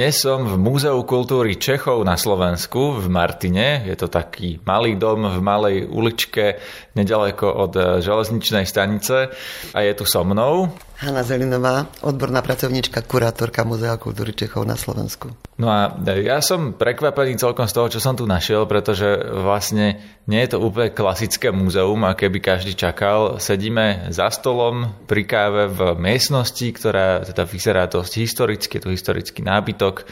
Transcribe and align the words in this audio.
Dnes 0.00 0.16
som 0.16 0.48
v 0.48 0.56
Múzeu 0.56 0.96
kultúry 1.04 1.60
Čechov 1.60 2.00
na 2.08 2.16
Slovensku 2.16 3.04
v 3.04 3.12
Martine. 3.12 3.84
Je 3.84 3.92
to 4.00 4.08
taký 4.08 4.56
malý 4.64 4.96
dom 4.96 5.28
v 5.28 5.44
malej 5.44 5.84
uličke 5.92 6.56
nedaleko 6.96 7.44
od 7.44 8.00
železničnej 8.00 8.64
stanice 8.64 9.28
a 9.76 9.78
je 9.84 9.92
tu 9.92 10.08
so 10.08 10.24
mnou 10.24 10.72
Hanna 11.00 11.24
Zelinová, 11.24 11.88
odborná 12.04 12.44
pracovníčka, 12.44 13.00
kurátorka 13.00 13.64
Múzea 13.64 13.96
kultúry 13.96 14.36
Čechov 14.36 14.68
na 14.68 14.76
Slovensku. 14.76 15.32
No 15.56 15.72
a 15.72 15.96
ja 16.20 16.44
som 16.44 16.76
prekvapený 16.76 17.40
celkom 17.40 17.64
z 17.64 17.72
toho, 17.72 17.88
čo 17.88 18.04
som 18.04 18.20
tu 18.20 18.28
našiel, 18.28 18.68
pretože 18.68 19.08
vlastne 19.32 19.96
nie 20.28 20.44
je 20.44 20.52
to 20.52 20.58
úplne 20.60 20.92
klasické 20.92 21.48
múzeum, 21.56 22.04
a 22.04 22.12
keby 22.12 22.44
každý 22.44 22.76
čakal. 22.76 23.40
Sedíme 23.40 24.12
za 24.12 24.28
stolom 24.28 24.92
pri 25.08 25.24
káve 25.24 25.72
v 25.72 25.96
miestnosti, 25.96 26.68
ktorá 26.68 27.24
teda 27.24 27.48
vyzerá 27.48 27.88
dosť 27.88 28.12
historicky, 28.20 28.76
je 28.76 28.84
tu 28.84 28.92
historický 28.92 29.40
nábytok, 29.40 30.04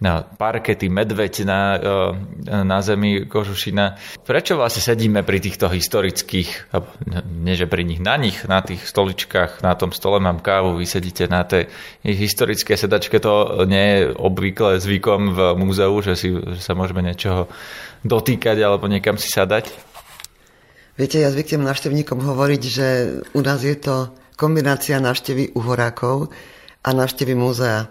na 0.00 0.24
parkety, 0.24 0.88
medveď 0.88 1.44
na, 1.44 1.60
e, 1.76 2.64
na 2.64 2.80
zemi 2.80 3.28
kožušina. 3.28 4.00
Prečo 4.24 4.56
vlastne 4.56 4.80
sedíme 4.80 5.20
pri 5.20 5.38
týchto 5.44 5.68
historických, 5.68 6.72
nie 7.44 7.54
že 7.54 7.68
pri 7.68 7.84
nich, 7.84 8.00
na 8.00 8.16
nich, 8.16 8.48
na 8.48 8.64
tých 8.64 8.80
stoličkách, 8.88 9.60
na 9.60 9.76
tom 9.76 9.92
stole 9.92 10.16
mám 10.16 10.40
kávu, 10.40 10.80
vy 10.80 10.88
sedíte 10.88 11.28
na 11.28 11.44
tej 11.44 11.68
historické 12.00 12.80
sedačke, 12.80 13.20
to 13.20 13.64
nie 13.68 13.84
je 13.84 14.00
obvykle 14.16 14.80
zvykom 14.80 15.36
v 15.36 15.38
múzeu, 15.60 15.92
že, 16.00 16.16
si, 16.16 16.32
že 16.32 16.60
sa 16.64 16.72
môžeme 16.72 17.04
niečoho 17.04 17.52
dotýkať 18.00 18.56
alebo 18.64 18.88
niekam 18.88 19.20
si 19.20 19.28
sadať? 19.28 19.68
Viete, 20.96 21.20
ja 21.20 21.32
zvyknem 21.32 21.64
návštevníkom 21.64 22.24
hovoriť, 22.24 22.62
že 22.64 22.86
u 23.36 23.40
nás 23.40 23.60
je 23.64 23.76
to 23.76 24.12
kombinácia 24.36 24.96
návštevy 24.96 25.52
uhorákov 25.52 26.32
a 26.80 26.88
návštevy 26.96 27.36
múzea. 27.36 27.88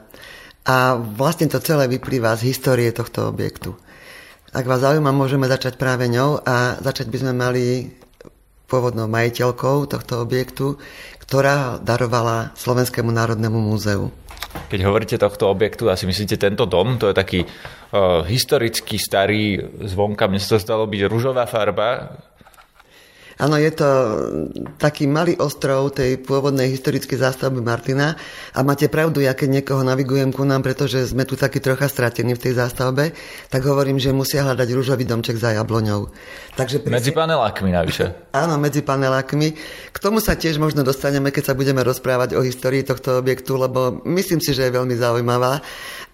A 0.70 0.94
vlastne 1.02 1.50
to 1.50 1.58
celé 1.58 1.90
vyplýva 1.90 2.38
z 2.38 2.54
histórie 2.54 2.94
tohto 2.94 3.26
objektu. 3.26 3.74
Ak 4.54 4.70
vás 4.70 4.86
zaujíma, 4.86 5.10
môžeme 5.10 5.50
začať 5.50 5.82
práve 5.82 6.06
ňou 6.06 6.46
a 6.46 6.78
začať 6.78 7.10
by 7.10 7.18
sme 7.26 7.34
mali 7.34 7.90
pôvodnou 8.70 9.10
majiteľkou 9.10 9.90
tohto 9.90 10.22
objektu, 10.22 10.78
ktorá 11.26 11.82
darovala 11.82 12.54
Slovenskému 12.54 13.10
národnému 13.10 13.58
múzeu. 13.58 14.14
Keď 14.70 14.82
hovoríte 14.86 15.18
tohto 15.18 15.50
objektu, 15.50 15.90
asi 15.90 16.06
myslíte 16.06 16.38
tento 16.38 16.70
dom, 16.70 17.02
to 17.02 17.10
je 17.10 17.18
taký 17.18 17.40
uh, 17.46 18.22
historický, 18.30 19.02
starý, 19.02 19.58
zvonka 19.90 20.30
mne 20.30 20.38
sa 20.38 20.58
to 20.58 20.62
stalo 20.62 20.86
byť 20.86 21.02
rúžová 21.10 21.50
farba, 21.50 22.14
Áno, 23.40 23.56
je 23.56 23.72
to 23.72 23.88
taký 24.76 25.08
malý 25.08 25.40
ostrov 25.40 25.96
tej 25.96 26.20
pôvodnej 26.20 26.68
historickej 26.76 27.24
zástavby 27.24 27.64
Martina 27.64 28.20
a 28.52 28.60
máte 28.68 28.92
pravdu, 28.92 29.24
ja 29.24 29.32
keď 29.32 29.64
niekoho 29.64 29.80
navigujem 29.80 30.36
ku 30.36 30.44
nám, 30.44 30.60
pretože 30.60 31.08
sme 31.08 31.24
tu 31.24 31.40
taký 31.40 31.64
trocha 31.64 31.88
stratení 31.88 32.36
v 32.36 32.44
tej 32.44 32.60
zástavbe, 32.60 33.16
tak 33.48 33.64
hovorím, 33.64 33.96
že 33.96 34.12
musia 34.12 34.44
hľadať 34.44 34.68
rúžový 34.76 35.08
domček 35.08 35.40
za 35.40 35.56
jabloňou. 35.56 36.12
Takže 36.60 36.84
presne... 36.84 37.00
Medzi 37.00 37.16
panelákmi 37.16 37.70
navyše. 37.72 38.12
Áno, 38.36 38.60
medzi 38.60 38.84
panelákmi. 38.84 39.48
K 39.96 39.98
tomu 40.04 40.20
sa 40.20 40.36
tiež 40.36 40.60
možno 40.60 40.84
dostaneme, 40.84 41.32
keď 41.32 41.56
sa 41.56 41.58
budeme 41.58 41.80
rozprávať 41.80 42.36
o 42.36 42.44
histórii 42.44 42.84
tohto 42.84 43.24
objektu, 43.24 43.56
lebo 43.56 44.04
myslím 44.04 44.44
si, 44.44 44.52
že 44.52 44.68
je 44.68 44.76
veľmi 44.76 45.00
zaujímavá. 45.00 45.64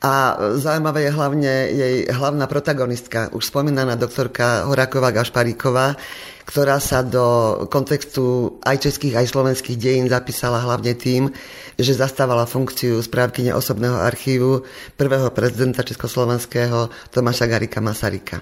A 0.05 0.37
zaujímavá 0.61 1.01
je 1.01 1.09
hlavne 1.09 1.53
jej 1.73 1.95
hlavná 2.05 2.45
protagonistka, 2.45 3.33
už 3.33 3.49
spomínaná 3.49 3.97
doktorka 3.97 4.69
Horáková 4.69 5.09
Gašparíková, 5.09 5.97
ktorá 6.45 6.77
sa 6.77 7.01
do 7.01 7.25
kontextu 7.67 8.57
aj 8.61 8.85
českých, 8.85 9.17
aj 9.17 9.33
slovenských 9.33 9.77
dejín 9.77 10.05
zapísala 10.05 10.61
hlavne 10.61 10.93
tým, 10.93 11.33
že 11.75 11.97
zastávala 11.97 12.45
funkciu 12.45 13.01
správkyne 13.01 13.51
osobného 13.51 13.97
archívu 13.97 14.63
prvého 14.95 15.33
prezidenta 15.33 15.81
Československého 15.83 16.93
Tomáša 17.11 17.49
Garika 17.49 17.81
Masarika. 17.81 18.39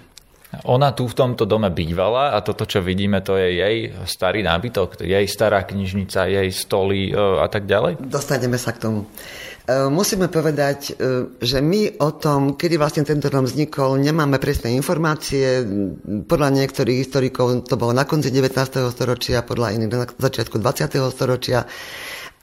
Ona 0.70 0.94
tu 0.94 1.10
v 1.10 1.18
tomto 1.18 1.50
dome 1.50 1.74
bývala 1.74 2.38
a 2.38 2.46
toto, 2.46 2.70
čo 2.70 2.78
vidíme, 2.86 3.26
to 3.26 3.34
je 3.42 3.58
jej 3.58 3.78
starý 4.06 4.46
nábytok, 4.46 5.02
jej 5.02 5.26
stará 5.26 5.66
knižnica, 5.66 6.30
jej 6.30 6.50
stoly 6.54 7.10
e, 7.10 7.18
a 7.18 7.50
tak 7.50 7.66
ďalej? 7.66 7.98
Dostaneme 7.98 8.62
sa 8.62 8.70
k 8.70 8.86
tomu. 8.86 9.10
E, 9.64 9.88
musíme 9.88 10.28
povedať, 10.28 10.92
e, 10.92 10.94
že 11.40 11.64
my 11.64 11.96
o 12.04 12.12
tom, 12.20 12.60
kedy 12.60 12.76
vlastne 12.76 13.08
tento 13.08 13.32
dom 13.32 13.48
vznikol, 13.48 13.96
nemáme 13.96 14.36
presné 14.36 14.76
informácie. 14.76 15.64
Podľa 16.28 16.50
niektorých 16.52 17.00
historikov 17.00 17.64
to 17.72 17.80
bolo 17.80 17.96
na 17.96 18.04
konci 18.04 18.28
19. 18.28 18.92
storočia, 18.92 19.48
podľa 19.48 19.72
iných 19.80 19.92
na 19.92 20.04
začiatku 20.04 20.60
20. 20.60 21.00
storočia. 21.16 21.64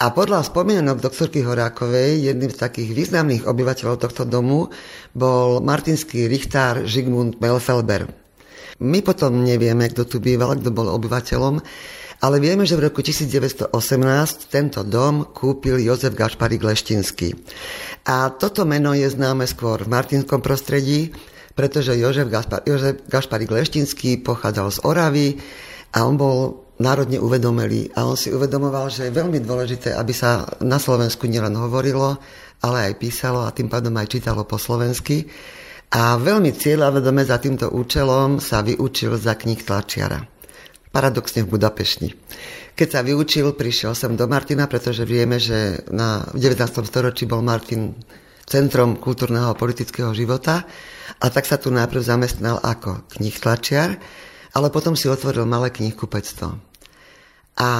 A 0.00 0.16
podľa 0.16 0.48
spomienok 0.48 1.04
doktorky 1.04 1.44
Horákovej, 1.44 2.24
jedným 2.24 2.48
z 2.48 2.56
takých 2.56 2.96
významných 2.96 3.44
obyvateľov 3.44 4.00
tohto 4.00 4.24
domu 4.24 4.72
bol 5.12 5.60
martinský 5.60 6.24
richtár 6.24 6.88
Žigmund 6.88 7.36
Melfelber. 7.36 8.08
My 8.80 9.04
potom 9.04 9.44
nevieme, 9.44 9.92
kto 9.92 10.08
tu 10.08 10.16
býval, 10.24 10.56
kto 10.56 10.72
bol 10.72 10.88
obyvateľom, 10.88 11.60
ale 12.20 12.36
vieme, 12.36 12.68
že 12.68 12.76
v 12.76 12.92
roku 12.92 13.00
1918 13.00 13.72
tento 14.52 14.84
dom 14.84 15.32
kúpil 15.32 15.80
Jozef 15.80 16.12
Gašparík 16.12 16.60
Leštinský. 16.60 17.32
A 18.04 18.28
toto 18.28 18.68
meno 18.68 18.92
je 18.92 19.08
známe 19.08 19.48
skôr 19.48 19.80
v 19.80 19.88
martinskom 19.88 20.44
prostredí, 20.44 21.16
pretože 21.56 21.96
Jozef, 21.96 22.28
Gaspar, 22.28 22.60
Jozef 22.68 23.08
Gašparík 23.08 23.48
Leštinský 23.48 24.20
pochádzal 24.20 24.68
z 24.68 24.78
Oravy 24.84 25.28
a 25.96 26.04
on 26.04 26.20
bol 26.20 26.38
národne 26.80 27.16
uvedomelý 27.20 27.92
a 27.96 28.04
on 28.04 28.16
si 28.16 28.28
uvedomoval, 28.32 28.92
že 28.92 29.08
je 29.08 29.16
veľmi 29.16 29.40
dôležité, 29.40 29.96
aby 29.96 30.12
sa 30.12 30.44
na 30.60 30.76
Slovensku 30.76 31.24
nielen 31.24 31.56
hovorilo, 31.56 32.20
ale 32.60 32.92
aj 32.92 33.00
písalo 33.00 33.48
a 33.48 33.52
tým 33.52 33.72
pádom 33.72 33.96
aj 33.96 34.12
čítalo 34.12 34.44
po 34.44 34.60
slovensky. 34.60 35.24
A 35.90 36.20
veľmi 36.20 36.52
cieľavedome 36.52 37.24
za 37.24 37.40
týmto 37.40 37.72
účelom 37.72 38.38
sa 38.38 38.60
vyučil 38.60 39.16
za 39.16 39.34
knih 39.34 39.60
tlačiara 39.64 40.39
paradoxne 40.90 41.46
v 41.46 41.56
Budapešti. 41.56 42.08
Keď 42.74 42.88
sa 42.90 43.00
vyučil, 43.02 43.54
prišiel 43.54 43.94
som 43.94 44.18
do 44.18 44.26
Martina, 44.26 44.66
pretože 44.66 45.06
vieme, 45.06 45.38
že 45.38 45.86
na, 45.90 46.26
v 46.34 46.38
19. 46.42 46.66
storočí 46.86 47.26
bol 47.26 47.42
Martin 47.42 47.94
centrom 48.50 48.98
kultúrneho 48.98 49.54
a 49.54 49.58
politického 49.58 50.10
života 50.10 50.66
a 51.22 51.26
tak 51.30 51.46
sa 51.46 51.54
tu 51.54 51.70
najprv 51.70 52.02
zamestnal 52.02 52.58
ako 52.58 53.06
tlačiar, 53.14 53.94
ale 54.50 54.74
potom 54.74 54.98
si 54.98 55.06
otvoril 55.06 55.46
malé 55.46 55.70
knihkupectvo. 55.70 56.58
A 57.60 57.70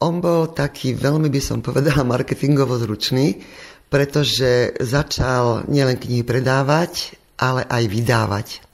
on 0.00 0.20
bol 0.20 0.52
taký 0.52 0.96
veľmi, 0.96 1.28
by 1.28 1.40
som 1.40 1.60
povedala, 1.60 2.04
marketingovo 2.08 2.80
zručný, 2.80 3.44
pretože 3.86 4.74
začal 4.80 5.68
nielen 5.68 6.00
knihy 6.00 6.24
predávať, 6.24 7.20
ale 7.36 7.68
aj 7.68 7.84
vydávať 7.84 8.65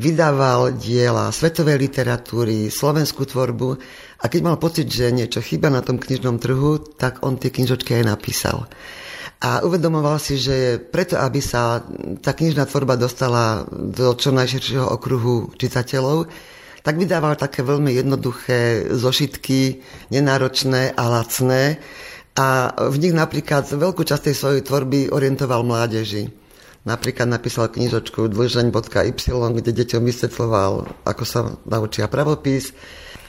vydával 0.00 0.80
diela 0.80 1.28
svetovej 1.28 1.76
literatúry, 1.76 2.72
slovenskú 2.72 3.28
tvorbu 3.28 3.76
a 4.20 4.24
keď 4.26 4.40
mal 4.40 4.56
pocit, 4.56 4.88
že 4.88 5.12
niečo 5.12 5.44
chyba 5.44 5.68
na 5.68 5.84
tom 5.84 6.00
knižnom 6.00 6.40
trhu, 6.40 6.80
tak 6.96 7.20
on 7.20 7.36
tie 7.36 7.52
knižočky 7.52 8.00
aj 8.00 8.04
napísal. 8.08 8.64
A 9.40 9.64
uvedomoval 9.64 10.20
si, 10.20 10.36
že 10.36 10.80
preto, 10.80 11.16
aby 11.16 11.40
sa 11.40 11.84
tá 12.20 12.32
knižná 12.36 12.68
tvorba 12.68 12.96
dostala 12.96 13.64
do 13.72 14.12
čo 14.16 14.32
najširšieho 14.36 14.84
okruhu 14.84 15.52
čitateľov, 15.56 16.28
tak 16.80 16.96
vydával 16.96 17.36
také 17.36 17.60
veľmi 17.60 17.92
jednoduché 17.92 18.88
zošitky, 18.92 19.84
nenáročné 20.12 20.96
a 20.96 21.04
lacné. 21.12 21.76
A 22.36 22.72
v 22.88 22.96
nich 23.00 23.12
napríklad 23.12 23.68
veľkú 23.68 24.00
časť 24.00 24.32
tej 24.32 24.36
svojej 24.36 24.62
tvorby 24.64 25.12
orientoval 25.12 25.60
mládeži. 25.60 26.39
Napríklad 26.80 27.28
napísal 27.28 27.68
knižočku 27.68 28.32
dlžaň.y, 28.32 28.72
kde 29.60 29.70
deťom 29.84 30.02
vysvetloval, 30.08 30.88
ako 31.04 31.24
sa 31.28 31.40
naučia 31.68 32.08
pravopis. 32.08 32.72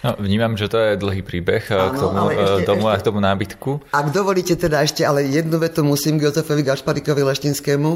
No, 0.02 0.18
vnímam, 0.18 0.58
že 0.58 0.66
to 0.66 0.82
je 0.82 0.98
dlhý 0.98 1.22
príbeh 1.22 1.62
eh, 1.70 1.78
Áno, 1.78 1.94
k 1.94 1.96
tomu 2.02 2.26
ešte, 2.34 2.66
domu 2.66 2.86
ešte, 2.90 2.94
a 2.94 2.98
k 2.98 3.06
tomu 3.06 3.20
nábytku. 3.22 3.70
Ak 3.94 4.08
dovolíte 4.10 4.58
teda 4.58 4.82
ešte, 4.82 5.06
ale 5.06 5.30
jednu 5.30 5.62
vetu 5.62 5.86
musím 5.86 6.18
Jozefovi 6.18 6.66
Gašparikovi 6.66 7.22
Leštinskému. 7.22 7.92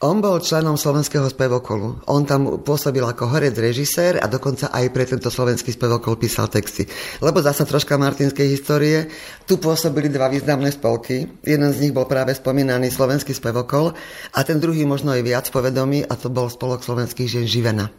On 0.00 0.16
bol 0.24 0.40
členom 0.40 0.80
slovenského 0.80 1.28
spevokolu. 1.28 2.08
On 2.08 2.24
tam 2.24 2.64
pôsobil 2.64 3.04
ako 3.04 3.36
horec 3.36 3.52
režisér 3.52 4.16
a 4.24 4.26
dokonca 4.32 4.72
aj 4.72 4.84
pre 4.96 5.04
tento 5.04 5.28
slovenský 5.28 5.76
spevokol 5.76 6.16
písal 6.16 6.48
texty. 6.48 6.88
Lebo 7.20 7.44
zase 7.44 7.68
troška 7.68 8.00
martinskej 8.00 8.48
histórie. 8.48 9.12
Tu 9.44 9.60
pôsobili 9.60 10.08
dva 10.08 10.32
významné 10.32 10.72
spolky. 10.72 11.28
Jeden 11.44 11.70
z 11.70 11.80
nich 11.84 11.92
bol 11.92 12.08
práve 12.08 12.32
spomínaný 12.32 12.88
slovenský 12.88 13.36
spevokol 13.36 13.92
a 14.32 14.40
ten 14.40 14.56
druhý 14.56 14.88
možno 14.88 15.12
je 15.12 15.20
viac 15.20 15.52
povedomý 15.52 16.08
a 16.08 16.16
to 16.16 16.32
bol 16.32 16.48
spolok 16.48 16.80
slovenských 16.80 17.28
žien 17.28 17.46
Živena. 17.46 17.92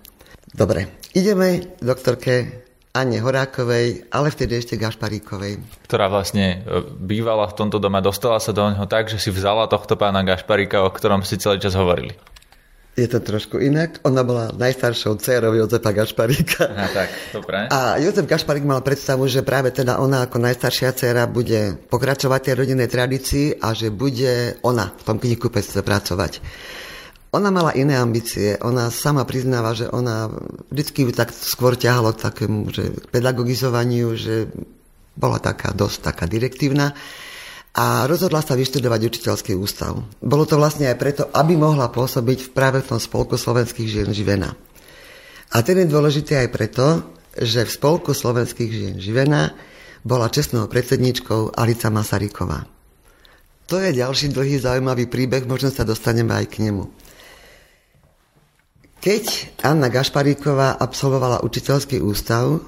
Dobre, 0.53 0.89
ideme 1.13 1.77
doktorke 1.79 2.65
Anne 2.93 3.17
Horákovej, 3.17 4.05
ale 4.13 4.29
vtedy 4.29 4.53
ešte 4.61 4.77
Gašparíkovej. 4.77 5.57
Ktorá 5.89 6.13
vlastne 6.13 6.61
e, 6.61 6.85
bývala 6.93 7.49
v 7.49 7.57
tomto 7.57 7.81
dome, 7.81 7.97
dostala 8.05 8.37
sa 8.37 8.53
do 8.53 8.61
neho 8.69 8.85
tak, 8.85 9.09
že 9.09 9.17
si 9.17 9.33
vzala 9.33 9.65
tohto 9.65 9.97
pána 9.97 10.21
Gašparíka, 10.21 10.85
o 10.85 10.93
ktorom 10.93 11.25
si 11.25 11.41
celý 11.41 11.57
čas 11.57 11.73
hovorili. 11.73 12.13
Je 12.93 13.09
to 13.09 13.17
trošku 13.17 13.57
inak. 13.57 13.97
Ona 14.05 14.21
bola 14.21 14.53
najstaršou 14.53 15.17
dcerou 15.17 15.57
Jozefa 15.57 15.89
Gašparíka. 15.89 16.69
A, 16.69 16.85
tak, 16.93 17.09
dobre. 17.33 17.65
A 17.73 17.97
Jozef 17.97 18.29
Gašparík 18.29 18.61
mal 18.61 18.85
predstavu, 18.85 19.25
že 19.25 19.41
práve 19.41 19.73
teda 19.73 19.97
ona 19.97 20.29
ako 20.29 20.37
najstaršia 20.37 20.93
dcera 20.93 21.25
bude 21.25 21.73
pokračovať 21.89 22.39
tej 22.45 22.53
rodinnej 22.61 22.93
tradícii 22.93 23.57
a 23.57 23.73
že 23.73 23.89
bude 23.89 24.61
ona 24.61 24.93
v 24.93 25.01
tom 25.01 25.17
knihkupectve 25.17 25.81
pracovať. 25.81 26.45
Ona 27.33 27.49
mala 27.49 27.73
iné 27.73 27.97
ambície. 27.97 28.61
Ona 28.61 28.93
sama 28.93 29.25
priznáva, 29.25 29.73
že 29.73 29.89
ona 29.89 30.29
vždy 30.69 31.09
ju 31.09 31.11
tak 31.11 31.33
skôr 31.33 31.73
ťahalo 31.73 32.13
k 32.13 32.29
takému 32.29 32.69
že 32.69 32.93
pedagogizovaniu, 33.09 34.13
že 34.13 34.53
bola 35.17 35.41
taká 35.41 35.73
dosť 35.73 36.13
taká 36.13 36.25
direktívna 36.29 36.93
a 37.73 38.05
rozhodla 38.05 38.45
sa 38.45 38.53
vyštudovať 38.53 39.01
učiteľský 39.09 39.57
ústav. 39.57 39.97
Bolo 40.21 40.45
to 40.45 40.61
vlastne 40.61 40.85
aj 40.85 40.97
preto, 41.01 41.23
aby 41.33 41.57
mohla 41.57 41.89
pôsobiť 41.89 42.49
v 42.49 42.53
práve 42.53 42.85
v 42.85 42.89
tom 42.93 42.99
spolku 43.01 43.33
slovenských 43.33 43.89
žien 43.89 44.09
Živena. 44.13 44.53
A 45.53 45.57
ten 45.65 45.81
je 45.81 45.89
dôležitý 45.89 46.37
aj 46.37 46.49
preto, 46.53 46.85
že 47.33 47.65
v 47.65 47.73
spolku 47.73 48.13
slovenských 48.13 48.69
žien 48.69 48.95
Živena 49.01 49.57
bola 50.05 50.29
čestnou 50.29 50.69
predsedničkou 50.69 51.57
Alica 51.57 51.89
Masaryková. 51.89 52.69
To 53.73 53.81
je 53.81 53.95
ďalší 53.95 54.29
dlhý 54.29 54.61
zaujímavý 54.61 55.09
príbeh, 55.09 55.49
možno 55.49 55.73
sa 55.73 55.81
dostaneme 55.81 56.29
aj 56.29 56.45
k 56.53 56.69
nemu. 56.69 57.02
Keď 59.03 59.59
Anna 59.67 59.91
Gašparíková 59.91 60.79
absolvovala 60.79 61.43
učiteľský 61.43 61.99
ústav, 61.99 62.63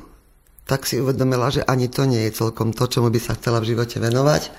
tak 0.68 0.84
si 0.84 1.00
uvedomila, 1.00 1.48
že 1.48 1.64
ani 1.64 1.88
to 1.88 2.04
nie 2.04 2.28
je 2.28 2.44
celkom 2.44 2.76
to, 2.76 2.92
čomu 2.92 3.08
by 3.08 3.24
sa 3.24 3.40
chcela 3.40 3.64
v 3.64 3.72
živote 3.72 4.04
venovať 4.04 4.52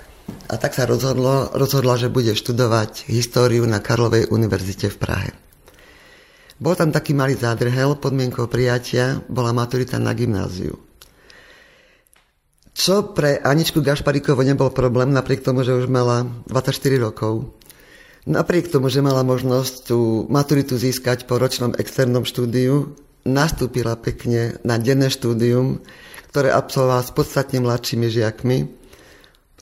a 0.49 0.57
tak 0.57 0.73
sa 0.73 0.89
rozhodlo, 0.89 1.53
rozhodla, 1.53 2.01
že 2.01 2.09
bude 2.09 2.33
študovať 2.33 3.13
históriu 3.13 3.69
na 3.69 3.85
Karlovej 3.85 4.33
univerzite 4.33 4.89
v 4.89 4.97
Prahe. 4.97 5.31
Bol 6.57 6.73
tam 6.81 6.97
taký 6.97 7.13
malý 7.13 7.37
zádrhel, 7.37 8.01
podmienkou 8.01 8.49
prijatia 8.49 9.21
bola 9.29 9.53
maturita 9.53 10.01
na 10.01 10.17
gymnáziu. 10.17 10.81
Čo 12.73 13.13
pre 13.13 13.37
Aničku 13.37 13.85
Gašparikovo 13.85 14.41
nebol 14.41 14.73
problém, 14.73 15.13
napriek 15.13 15.45
tomu, 15.45 15.61
že 15.61 15.77
už 15.77 15.93
mala 15.93 16.25
24 16.49 16.73
rokov. 17.05 17.53
Napriek 18.27 18.75
tomu, 18.75 18.91
že 18.91 19.07
mala 19.07 19.23
možnosť 19.23 19.75
tú 19.87 20.27
maturitu 20.27 20.75
získať 20.75 21.31
po 21.31 21.39
ročnom 21.39 21.79
externom 21.79 22.27
štúdiu, 22.27 22.99
nastúpila 23.23 23.95
pekne 23.95 24.59
na 24.67 24.83
denné 24.83 25.11
štúdium, 25.11 25.79
ktoré 26.35 26.51
absolvovala 26.51 27.07
s 27.07 27.15
podstatne 27.15 27.63
mladšími 27.63 28.07
žiakmi 28.11 28.87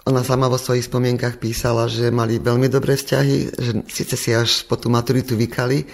ona 0.04 0.20
sama 0.20 0.52
vo 0.52 0.60
svojich 0.60 0.84
spomienkach 0.84 1.40
písala, 1.40 1.88
že 1.88 2.12
mali 2.12 2.36
veľmi 2.36 2.68
dobré 2.68 2.92
vzťahy, 2.92 3.36
že 3.56 3.72
síce 3.88 4.14
si 4.20 4.36
až 4.36 4.68
po 4.68 4.76
tú 4.76 4.92
maturitu 4.92 5.32
vykali, 5.32 5.88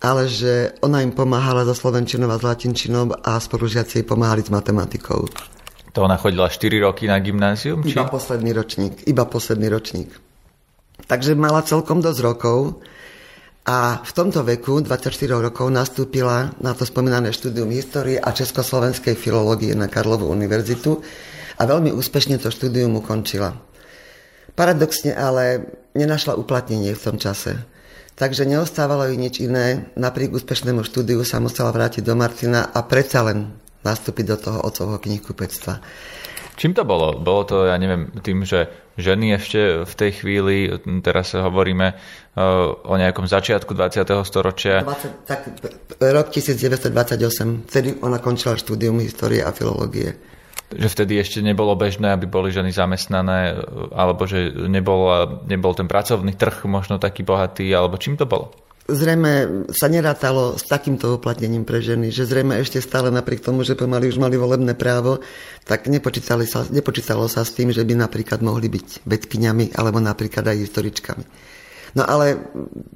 ale 0.00 0.32
že 0.32 0.72
ona 0.80 1.04
im 1.04 1.12
pomáhala 1.12 1.68
so 1.68 1.76
slovenčinou 1.76 2.32
a 2.32 2.40
s 2.40 2.44
latinčinou 2.44 3.12
a 3.20 3.36
spolužiaci 3.36 4.00
jej 4.00 4.06
pomáhali 4.08 4.40
s 4.40 4.48
matematikou. 4.48 5.28
To 5.92 5.98
ona 6.00 6.16
chodila 6.16 6.48
4 6.48 6.72
roky 6.80 7.04
na 7.04 7.20
gymnázium? 7.20 7.84
Či? 7.84 8.00
Iba 8.00 8.08
posledný 8.08 8.50
ročník. 8.56 9.04
Iba 9.04 9.28
posledný 9.28 9.68
ročník. 9.68 10.08
Takže 11.06 11.38
mala 11.38 11.64
celkom 11.64 12.02
dosť 12.02 12.20
rokov 12.20 12.80
a 13.68 14.00
v 14.00 14.12
tomto 14.16 14.40
veku, 14.42 14.82
24 14.82 15.12
rokov, 15.36 15.68
nastúpila 15.68 16.50
na 16.58 16.72
to 16.72 16.88
spomínané 16.88 17.30
štúdium 17.30 17.68
histórie 17.70 18.16
a 18.16 18.32
československej 18.32 19.14
filológie 19.14 19.76
na 19.76 19.86
Karlovú 19.86 20.26
univerzitu 20.32 20.98
a 21.60 21.62
veľmi 21.68 21.92
úspešne 21.92 22.40
to 22.40 22.48
štúdium 22.48 22.98
ukončila. 22.98 23.52
Paradoxne 24.56 25.12
ale 25.12 25.76
nenašla 25.94 26.34
uplatnenie 26.34 26.96
v 26.96 27.04
tom 27.04 27.16
čase. 27.20 27.60
Takže 28.16 28.44
neostávalo 28.44 29.08
ju 29.08 29.16
nič 29.16 29.40
iné, 29.40 29.88
napriek 29.96 30.36
úspešnému 30.36 30.84
štúdiu 30.84 31.24
sa 31.24 31.40
musela 31.40 31.72
vrátiť 31.72 32.04
do 32.04 32.12
Martina 32.12 32.68
a 32.68 32.84
predsa 32.84 33.24
len 33.24 33.56
nastúpiť 33.80 34.24
do 34.28 34.36
toho 34.36 34.58
otcovho 34.60 35.00
knihkupectva. 35.00 35.80
Čím 36.60 36.76
to 36.76 36.84
bolo? 36.84 37.16
Bolo 37.16 37.48
to, 37.48 37.72
ja 37.72 37.80
neviem, 37.80 38.12
tým, 38.20 38.44
že 38.44 38.68
ženy 39.00 39.40
ešte 39.40 39.88
v 39.88 39.94
tej 39.96 40.10
chvíli, 40.20 40.68
teraz 41.00 41.32
hovoríme 41.32 41.96
uh, 41.96 42.76
o 42.84 42.94
nejakom 43.00 43.24
začiatku 43.24 43.72
20. 43.72 44.04
storočia. 44.28 44.84
20, 44.84 45.24
tak 45.24 45.56
rok 45.96 46.28
1928, 46.28 47.64
vtedy 47.64 47.96
ona 48.04 48.20
končila 48.20 48.60
štúdium 48.60 49.00
histórie 49.00 49.40
a 49.40 49.56
filológie 49.56 50.20
že 50.70 50.86
vtedy 50.86 51.18
ešte 51.18 51.42
nebolo 51.42 51.74
bežné, 51.74 52.14
aby 52.14 52.30
boli 52.30 52.54
ženy 52.54 52.70
zamestnané, 52.70 53.58
alebo 53.90 54.22
že 54.22 54.54
nebol, 54.70 55.02
nebol 55.42 55.74
ten 55.74 55.90
pracovný 55.90 56.38
trh 56.38 56.62
možno 56.70 57.02
taký 57.02 57.26
bohatý, 57.26 57.66
alebo 57.74 57.98
čím 57.98 58.14
to 58.14 58.22
bolo? 58.22 58.54
Zrejme 58.90 59.64
sa 59.70 59.86
nerátalo 59.86 60.58
s 60.58 60.66
takýmto 60.66 61.14
uplatnením 61.16 61.62
pre 61.62 61.78
ženy, 61.78 62.10
že 62.10 62.26
zrejme 62.26 62.58
ešte 62.58 62.82
stále 62.82 63.14
napriek 63.14 63.40
tomu, 63.40 63.62
že 63.62 63.78
pomaly 63.78 64.10
už 64.10 64.18
mali 64.18 64.34
volebné 64.34 64.74
právo, 64.74 65.22
tak 65.62 65.86
nepočítalo 65.86 66.42
sa, 66.42 66.66
nepočítalo 66.66 67.30
sa 67.30 67.46
s 67.46 67.54
tým, 67.54 67.70
že 67.70 67.86
by 67.86 67.94
napríklad 67.94 68.42
mohli 68.42 68.66
byť 68.66 69.06
vedkyňami 69.06 69.78
alebo 69.78 70.02
napríklad 70.02 70.50
aj 70.50 70.62
historičkami. 70.66 71.24
No 71.98 72.06
ale 72.06 72.38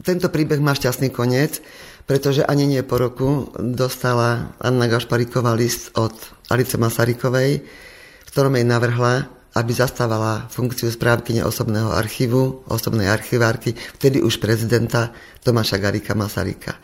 tento 0.06 0.30
príbeh 0.30 0.62
má 0.62 0.74
šťastný 0.74 1.10
koniec, 1.10 1.58
pretože 2.06 2.46
ani 2.46 2.68
nie 2.68 2.82
po 2.86 3.00
roku 3.00 3.50
dostala 3.58 4.54
Anna 4.62 4.86
Gašpariková 4.86 5.56
list 5.58 5.90
od 5.98 6.14
Alice 6.52 6.78
Masarykovej, 6.78 7.64
v 7.64 8.28
ktorom 8.30 8.54
jej 8.54 8.66
navrhla, 8.66 9.33
aby 9.54 9.70
zastávala 9.70 10.50
funkciu 10.50 10.90
správkyne 10.90 11.46
osobného 11.46 11.94
archívu, 11.94 12.66
osobnej 12.66 13.06
archivárky, 13.06 13.74
vtedy 13.74 14.18
už 14.18 14.42
prezidenta 14.42 15.14
Tomáša 15.46 15.78
Garika 15.78 16.18
Masaryka. 16.18 16.74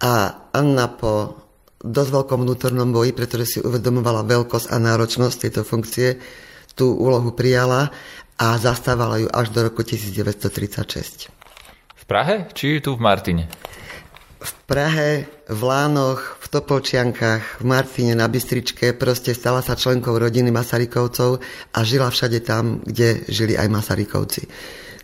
A 0.00 0.44
Anna 0.56 0.88
po 0.88 1.36
dosť 1.78 2.10
veľkom 2.10 2.42
vnútornom 2.42 2.90
boji, 2.90 3.12
pretože 3.14 3.44
si 3.46 3.58
uvedomovala 3.62 4.26
veľkosť 4.26 4.72
a 4.72 4.76
náročnosť 4.80 5.36
tejto 5.36 5.62
funkcie, 5.62 6.18
tú 6.74 6.94
úlohu 6.94 7.34
prijala 7.34 7.90
a 8.38 8.54
zastávala 8.58 9.18
ju 9.18 9.28
až 9.30 9.50
do 9.50 9.66
roku 9.66 9.82
1936. 9.82 11.30
V 11.94 12.04
Prahe 12.06 12.46
či 12.54 12.78
tu 12.78 12.94
v 12.94 13.00
Martine? 13.02 13.50
V 14.38 14.52
Prahe, 14.70 15.26
v 15.50 15.60
Lánoch, 15.66 16.38
v 16.38 16.46
Topolčiankách, 16.46 17.58
v 17.58 17.64
Martine, 17.66 18.14
na 18.14 18.30
Bystričke, 18.30 18.94
proste 18.94 19.34
stala 19.34 19.58
sa 19.58 19.74
členkou 19.74 20.14
rodiny 20.14 20.54
Masarykovcov 20.54 21.42
a 21.74 21.78
žila 21.82 22.06
všade 22.10 22.46
tam, 22.46 22.78
kde 22.86 23.26
žili 23.26 23.58
aj 23.58 23.66
Masarykovci. 23.66 24.42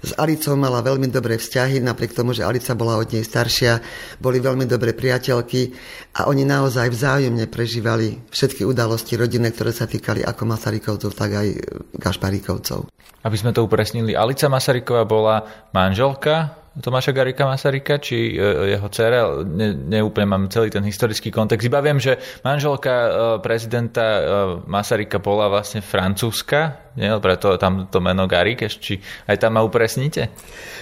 S 0.04 0.12
Alicou 0.20 0.52
mala 0.52 0.84
veľmi 0.84 1.08
dobré 1.08 1.40
vzťahy, 1.40 1.80
napriek 1.80 2.12
tomu, 2.12 2.36
že 2.36 2.44
Alica 2.44 2.76
bola 2.76 3.00
od 3.00 3.08
nej 3.08 3.24
staršia, 3.24 3.80
boli 4.20 4.36
veľmi 4.36 4.68
dobré 4.68 4.92
priateľky 4.92 5.72
a 6.20 6.28
oni 6.28 6.44
naozaj 6.44 6.92
vzájomne 6.92 7.48
prežívali 7.48 8.20
všetky 8.28 8.68
udalosti 8.68 9.16
rodinné, 9.16 9.48
ktoré 9.56 9.72
sa 9.72 9.88
týkali 9.88 10.20
ako 10.20 10.44
Masarykovcov, 10.44 11.10
tak 11.16 11.30
aj 11.40 11.48
Gašparíkovcov. 11.96 12.92
Aby 13.24 13.36
sme 13.40 13.56
to 13.56 13.64
upresnili, 13.64 14.12
Alica 14.12 14.52
Masaryková 14.52 15.08
bola 15.08 15.40
manželka 15.72 16.63
Tomáša 16.74 17.14
Garika 17.14 17.46
Masaryka, 17.46 18.02
či 18.02 18.34
e, 18.34 18.74
jeho 18.74 18.88
dcera, 18.90 19.46
ne, 19.46 19.78
neúplne 19.94 20.26
mám 20.26 20.44
celý 20.50 20.74
ten 20.74 20.82
historický 20.82 21.30
kontext. 21.30 21.62
Iba 21.62 21.78
viem, 21.78 22.02
že 22.02 22.18
manželka 22.42 22.90
e, 22.90 23.08
prezidenta 23.38 24.02
e, 24.02 24.20
Masaryka 24.66 25.22
bola 25.22 25.46
vlastne 25.46 25.86
francúzska, 25.86 26.90
nie? 26.98 27.06
preto 27.22 27.54
tam 27.62 27.86
to 27.86 28.02
meno 28.02 28.26
Garik, 28.26 28.66
či 28.66 28.98
aj 29.30 29.38
tam 29.38 29.54
ma 29.54 29.62
upresníte? 29.62 30.34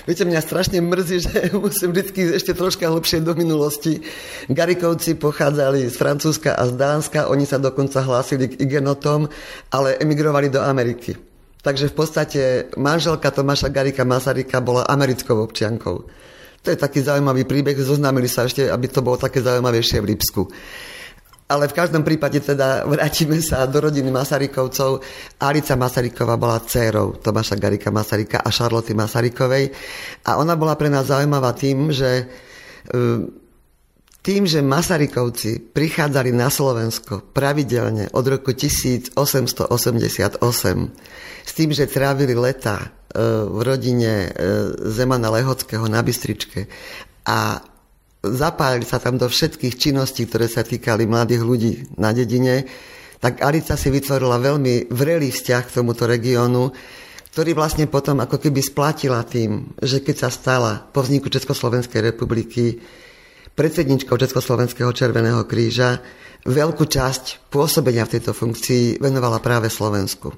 Viete, 0.08 0.24
mňa 0.24 0.40
strašne 0.40 0.80
mrzí, 0.80 1.16
že 1.28 1.38
musím 1.60 1.92
vždy 1.92 2.40
ešte 2.40 2.56
troška 2.56 2.88
hlbšie 2.88 3.20
do 3.20 3.36
minulosti. 3.36 4.00
Garikovci 4.48 5.20
pochádzali 5.20 5.92
z 5.92 5.94
Francúzska 6.00 6.56
a 6.56 6.72
z 6.72 6.72
Dánska, 6.72 7.28
oni 7.28 7.44
sa 7.44 7.60
dokonca 7.60 8.00
hlásili 8.00 8.48
k 8.48 8.64
igenotom, 8.64 9.28
ale 9.68 10.00
emigrovali 10.00 10.48
do 10.48 10.64
Ameriky. 10.64 11.31
Takže 11.62 11.88
v 11.88 11.94
podstate 11.94 12.40
manželka 12.74 13.30
Tomáša 13.30 13.70
Garika 13.70 14.02
Masaryka 14.02 14.58
bola 14.58 14.82
americkou 14.82 15.38
občiankou. 15.46 15.96
To 16.62 16.68
je 16.70 16.78
taký 16.78 17.02
zaujímavý 17.02 17.46
príbeh, 17.46 17.78
zoznámili 17.78 18.26
sa 18.26 18.46
ešte, 18.46 18.66
aby 18.66 18.86
to 18.90 19.02
bolo 19.02 19.18
také 19.18 19.42
zaujímavejšie 19.42 19.98
v 20.02 20.08
Lipsku. 20.14 20.42
Ale 21.46 21.70
v 21.70 21.76
každom 21.76 22.02
prípade 22.02 22.38
teda 22.42 22.86
vrátime 22.86 23.38
sa 23.42 23.66
do 23.66 23.78
rodiny 23.78 24.10
Masarykovcov. 24.10 25.02
Alica 25.42 25.74
Masaryková 25.78 26.34
bola 26.34 26.58
dcérou 26.62 27.18
Tomáša 27.18 27.58
Garika 27.58 27.94
Masaryka 27.94 28.42
a 28.42 28.48
Šarloty 28.50 28.94
Masarykovej. 28.94 29.70
A 30.26 30.38
ona 30.42 30.58
bola 30.58 30.74
pre 30.74 30.90
nás 30.90 31.10
zaujímavá 31.10 31.52
tým, 31.54 31.92
že 31.94 32.26
tým, 34.22 34.46
že 34.46 34.62
Masarykovci 34.62 35.74
prichádzali 35.74 36.30
na 36.30 36.46
Slovensko 36.46 37.34
pravidelne 37.34 38.06
od 38.14 38.24
roku 38.30 38.54
1888 38.54 39.18
s 41.42 41.52
tým, 41.58 41.70
že 41.74 41.90
trávili 41.90 42.38
leta 42.38 42.78
e, 42.78 43.18
v 43.50 43.58
rodine 43.66 44.30
e, 44.30 44.38
Zemana 44.94 45.26
Lehockého 45.26 45.90
na 45.90 46.06
Bystričke 46.06 46.70
a 47.26 47.66
zapálili 48.22 48.86
sa 48.86 49.02
tam 49.02 49.18
do 49.18 49.26
všetkých 49.26 49.74
činností, 49.74 50.30
ktoré 50.30 50.46
sa 50.46 50.62
týkali 50.62 51.02
mladých 51.02 51.42
ľudí 51.42 51.72
na 51.98 52.14
dedine, 52.14 52.62
tak 53.18 53.42
Alica 53.42 53.74
si 53.74 53.90
vytvorila 53.90 54.38
veľmi 54.38 54.94
vrelý 54.94 55.34
vzťah 55.34 55.62
k 55.66 55.74
tomuto 55.82 56.06
regiónu, 56.06 56.70
ktorý 57.34 57.58
vlastne 57.58 57.90
potom 57.90 58.22
ako 58.22 58.38
keby 58.38 58.62
splatila 58.62 59.26
tým, 59.26 59.74
že 59.82 59.98
keď 59.98 60.26
sa 60.26 60.30
stala 60.30 60.86
po 60.94 61.02
vzniku 61.02 61.26
Československej 61.26 62.14
republiky 62.14 62.78
predsedničkou 63.52 64.16
Československého 64.16 64.92
Červeného 64.92 65.44
kríža, 65.44 66.00
veľkú 66.46 66.84
časť 66.88 67.48
pôsobenia 67.52 68.04
v 68.08 68.18
tejto 68.18 68.32
funkcii 68.34 68.98
venovala 68.98 69.38
práve 69.38 69.70
Slovensku. 69.70 70.34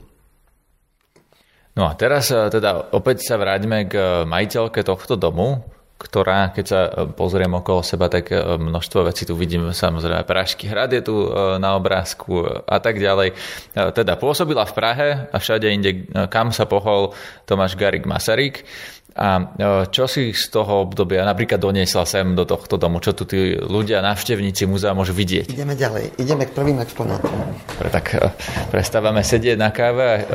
No 1.75 1.91
a 1.91 1.99
teraz 1.99 2.31
e, 2.31 2.39
teda 2.55 2.95
opäť 2.95 3.27
sa 3.27 3.35
vráťme 3.35 3.91
k 3.91 3.95
majiteľke 4.29 4.87
tohto 4.87 5.19
domu. 5.19 5.67
Ktorá, 5.95 6.53
keď 6.53 6.65
sa 6.67 6.81
pozriem 7.15 7.55
okolo 7.55 7.81
seba, 7.81 8.11
tak 8.11 8.29
množstvo 8.35 9.09
vecí 9.09 9.25
tu 9.25 9.39
vidím, 9.39 9.71
samozrejme, 9.71 10.27
Pražský 10.27 10.69
hrad 10.69 10.93
je 10.93 11.03
tu 11.07 11.17
na 11.59 11.79
obrázku 11.79 12.45
a 12.67 12.77
tak 12.83 12.99
ďalej. 12.99 13.33
Teda 13.73 14.19
pôsobila 14.19 14.67
v 14.69 14.75
Prahe 14.77 15.09
a 15.33 15.37
všade 15.39 15.71
inde, 15.71 16.11
kam 16.29 16.51
sa 16.51 16.67
pohol 16.67 17.15
Tomáš 17.47 17.79
Garik 17.79 18.05
Masaryk. 18.05 18.67
A 19.15 19.47
čo 19.95 20.11
si 20.11 20.35
z 20.35 20.51
toho 20.51 20.91
obdobia 20.91 21.23
napríklad 21.23 21.63
doniesla 21.63 22.03
sem 22.03 22.35
do 22.35 22.43
tohto 22.43 22.75
domu? 22.75 22.99
Čo 22.99 23.15
tu 23.15 23.31
tí 23.31 23.55
ľudia, 23.55 24.03
návštevníci 24.03 24.67
múzea 24.67 24.91
môžu 24.91 25.15
vidieť? 25.15 25.55
Ideme 25.55 25.79
ďalej. 25.79 26.19
Ideme 26.19 26.51
k 26.51 26.51
prvým 26.51 26.83
exponátom. 26.83 27.31
Tak 27.79 28.35
prestávame 28.75 29.23
sedieť 29.23 29.55
na 29.55 29.71
káve. 29.71 30.27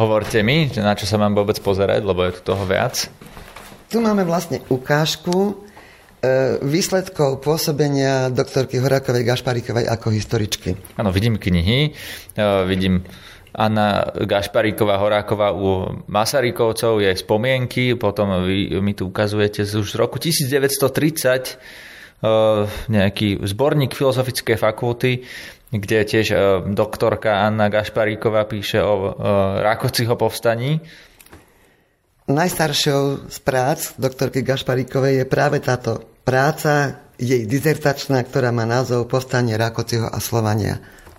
Hovorte 0.00 0.40
mi, 0.40 0.72
na 0.80 0.96
čo 0.96 1.04
sa 1.04 1.20
mám 1.20 1.36
vôbec 1.36 1.60
pozerať, 1.60 2.08
lebo 2.08 2.24
je 2.24 2.40
tu 2.40 2.56
toho 2.56 2.64
viac. 2.64 3.12
Tu 3.88 4.04
máme 4.04 4.20
vlastne 4.28 4.60
ukážku 4.68 5.32
e, 6.20 6.60
výsledkov 6.60 7.40
pôsobenia 7.40 8.28
doktorky 8.28 8.76
Horákovej 8.76 9.24
Gašparíkovej 9.24 9.88
ako 9.88 10.12
historičky. 10.12 10.76
Áno, 11.00 11.08
vidím 11.08 11.40
knihy, 11.40 11.96
e, 12.36 12.44
vidím 12.68 13.00
Anna 13.56 14.04
Gašparíková 14.12 15.00
Horáková 15.00 15.56
u 15.56 15.88
Masarykovcov, 16.04 17.00
je 17.00 17.16
spomienky, 17.16 17.96
potom 17.96 18.44
vy 18.44 18.76
mi 18.84 18.92
tu 18.92 19.08
ukazujete 19.08 19.64
z 19.64 19.72
už 19.80 19.88
z 19.88 19.96
roku 19.96 20.20
1930 20.20 21.56
uh, 22.22 22.68
nejaký 22.92 23.40
zborník 23.40 23.96
Filozofickej 23.96 24.54
fakulty, 24.60 25.24
kde 25.74 25.98
tiež 26.06 26.26
doktorka 26.70 27.40
Anna 27.50 27.72
Gašparíková 27.72 28.46
píše 28.46 28.78
o 28.84 29.16
Rákociho 29.64 30.14
povstaní. 30.14 30.78
Najstaršou 32.28 33.32
z 33.32 33.38
prác 33.40 33.96
doktorky 33.96 34.44
Gašparíkovej 34.44 35.24
je 35.24 35.24
práve 35.24 35.64
táto 35.64 36.20
práca, 36.22 37.00
jej 37.18 37.48
dizertačná, 37.48 38.20
ktorá 38.22 38.52
má 38.52 38.68
názov 38.68 39.08
Povstanie 39.10 39.58
Rákociho 39.58 40.06
a 40.06 40.20
Slovania 40.20 40.78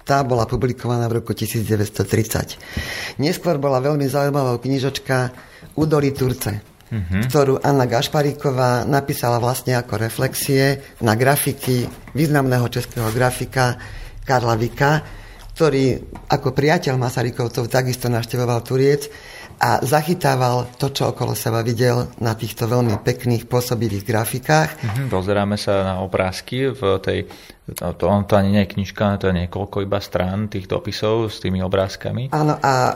tá 0.09 0.25
bola 0.25 0.49
publikovaná 0.49 1.05
v 1.05 1.21
roku 1.21 1.37
1930. 1.37 3.21
Neskôr 3.21 3.61
bola 3.61 3.77
veľmi 3.77 4.09
zaujímavá 4.09 4.57
knižočka 4.57 5.29
Udory 5.77 6.17
Turce, 6.17 6.65
mm-hmm. 6.89 7.29
ktorú 7.29 7.61
Anna 7.61 7.85
Gašparíková 7.85 8.89
napísala 8.89 9.37
vlastne 9.37 9.77
ako 9.77 10.01
reflexie 10.01 10.81
na 11.05 11.13
grafiky 11.13 11.85
významného 12.17 12.65
českého 12.73 13.13
grafika 13.13 13.77
Karla 14.25 14.57
Vika, 14.57 15.05
ktorý 15.53 16.01
ako 16.25 16.57
priateľ 16.57 16.97
Masarykovcov 16.97 17.69
takisto 17.69 18.09
naštevoval 18.09 18.65
Turiec 18.65 19.13
a 19.59 19.83
zachytával 19.83 20.71
to, 20.79 20.87
čo 20.87 21.11
okolo 21.11 21.35
seba 21.35 21.59
videl 21.59 22.07
na 22.23 22.31
týchto 22.31 22.63
veľmi 22.63 23.03
pekných 23.03 23.43
pôsobivých 23.43 24.07
grafikách. 24.07 24.69
Mm-hmm, 24.79 25.07
pozeráme 25.11 25.59
sa 25.59 25.83
na 25.83 25.95
obrázky 25.99 26.71
v 26.71 26.81
tej, 27.03 27.27
to, 27.75 27.91
to, 27.99 28.07
to 28.07 28.33
ani 28.39 28.55
nie 28.55 28.63
je 28.63 28.73
knižka, 28.79 29.19
to 29.19 29.27
je 29.27 29.45
niekoľko 29.45 29.83
iba 29.83 29.99
strán 29.99 30.47
tých 30.47 30.71
dopisov 30.71 31.27
s 31.27 31.43
tými 31.43 31.59
obrázkami. 31.59 32.31
Áno 32.31 32.55
a 32.55 32.73
e, 32.87 32.95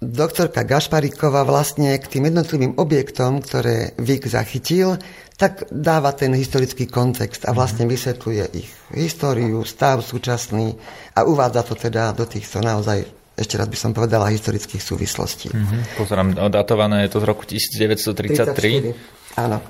doktorka 0.00 0.64
Gašparíková 0.64 1.44
vlastne 1.44 1.92
k 2.00 2.08
tým 2.08 2.32
jednotlivým 2.32 2.80
objektom, 2.80 3.44
ktoré 3.44 3.92
Vik 4.00 4.24
zachytil, 4.24 4.96
tak 5.36 5.68
dáva 5.68 6.16
ten 6.16 6.32
historický 6.32 6.88
kontext 6.88 7.44
a 7.44 7.52
vlastne 7.52 7.84
mhm. 7.84 7.92
vysvetľuje 7.92 8.44
ich 8.56 8.70
históriu, 8.96 9.60
stav 9.68 10.00
súčasný 10.00 10.72
a 11.12 11.28
uvádza 11.28 11.60
to 11.66 11.74
teda 11.76 12.16
do 12.16 12.24
týchto 12.24 12.64
naozaj 12.64 13.23
ešte 13.34 13.58
raz 13.58 13.66
by 13.66 13.78
som 13.78 13.90
povedala, 13.90 14.30
historických 14.30 14.78
súvislostí. 14.78 15.50
Mm-hmm. 15.50 15.98
Pozerám, 15.98 16.28
datované 16.54 17.02
je 17.06 17.10
to 17.10 17.18
z 17.18 17.26
roku 17.26 17.42
1933. 17.42 18.94
34. 19.34 19.42
Áno. 19.42 19.58
E, 19.58 19.62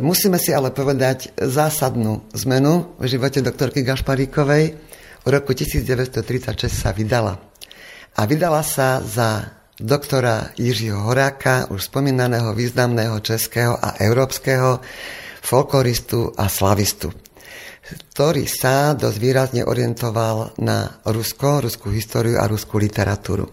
musíme 0.00 0.40
si 0.40 0.56
ale 0.56 0.72
povedať 0.72 1.36
zásadnú 1.36 2.24
zmenu 2.32 2.96
v 2.96 3.04
živote 3.04 3.44
doktorky 3.44 3.84
Gašparíkovej. 3.84 4.64
V 5.24 5.28
roku 5.28 5.52
1936 5.52 6.72
sa 6.72 6.96
vydala. 6.96 7.36
A 8.16 8.24
vydala 8.24 8.64
sa 8.64 9.04
za 9.04 9.60
doktora 9.76 10.56
Jiřího 10.56 11.04
Horáka, 11.04 11.68
už 11.68 11.92
spomínaného 11.92 12.56
významného 12.56 13.20
českého 13.20 13.76
a 13.76 14.00
európskeho 14.00 14.80
folkloristu 15.44 16.32
a 16.32 16.48
slavistu 16.48 17.12
ktorý 17.88 18.44
sa 18.44 18.92
dosť 18.92 19.18
výrazne 19.18 19.62
orientoval 19.64 20.60
na 20.60 21.00
Rusko, 21.08 21.64
ruskú 21.64 21.88
históriu 21.88 22.36
a 22.36 22.44
ruskú 22.44 22.76
literatúru. 22.76 23.48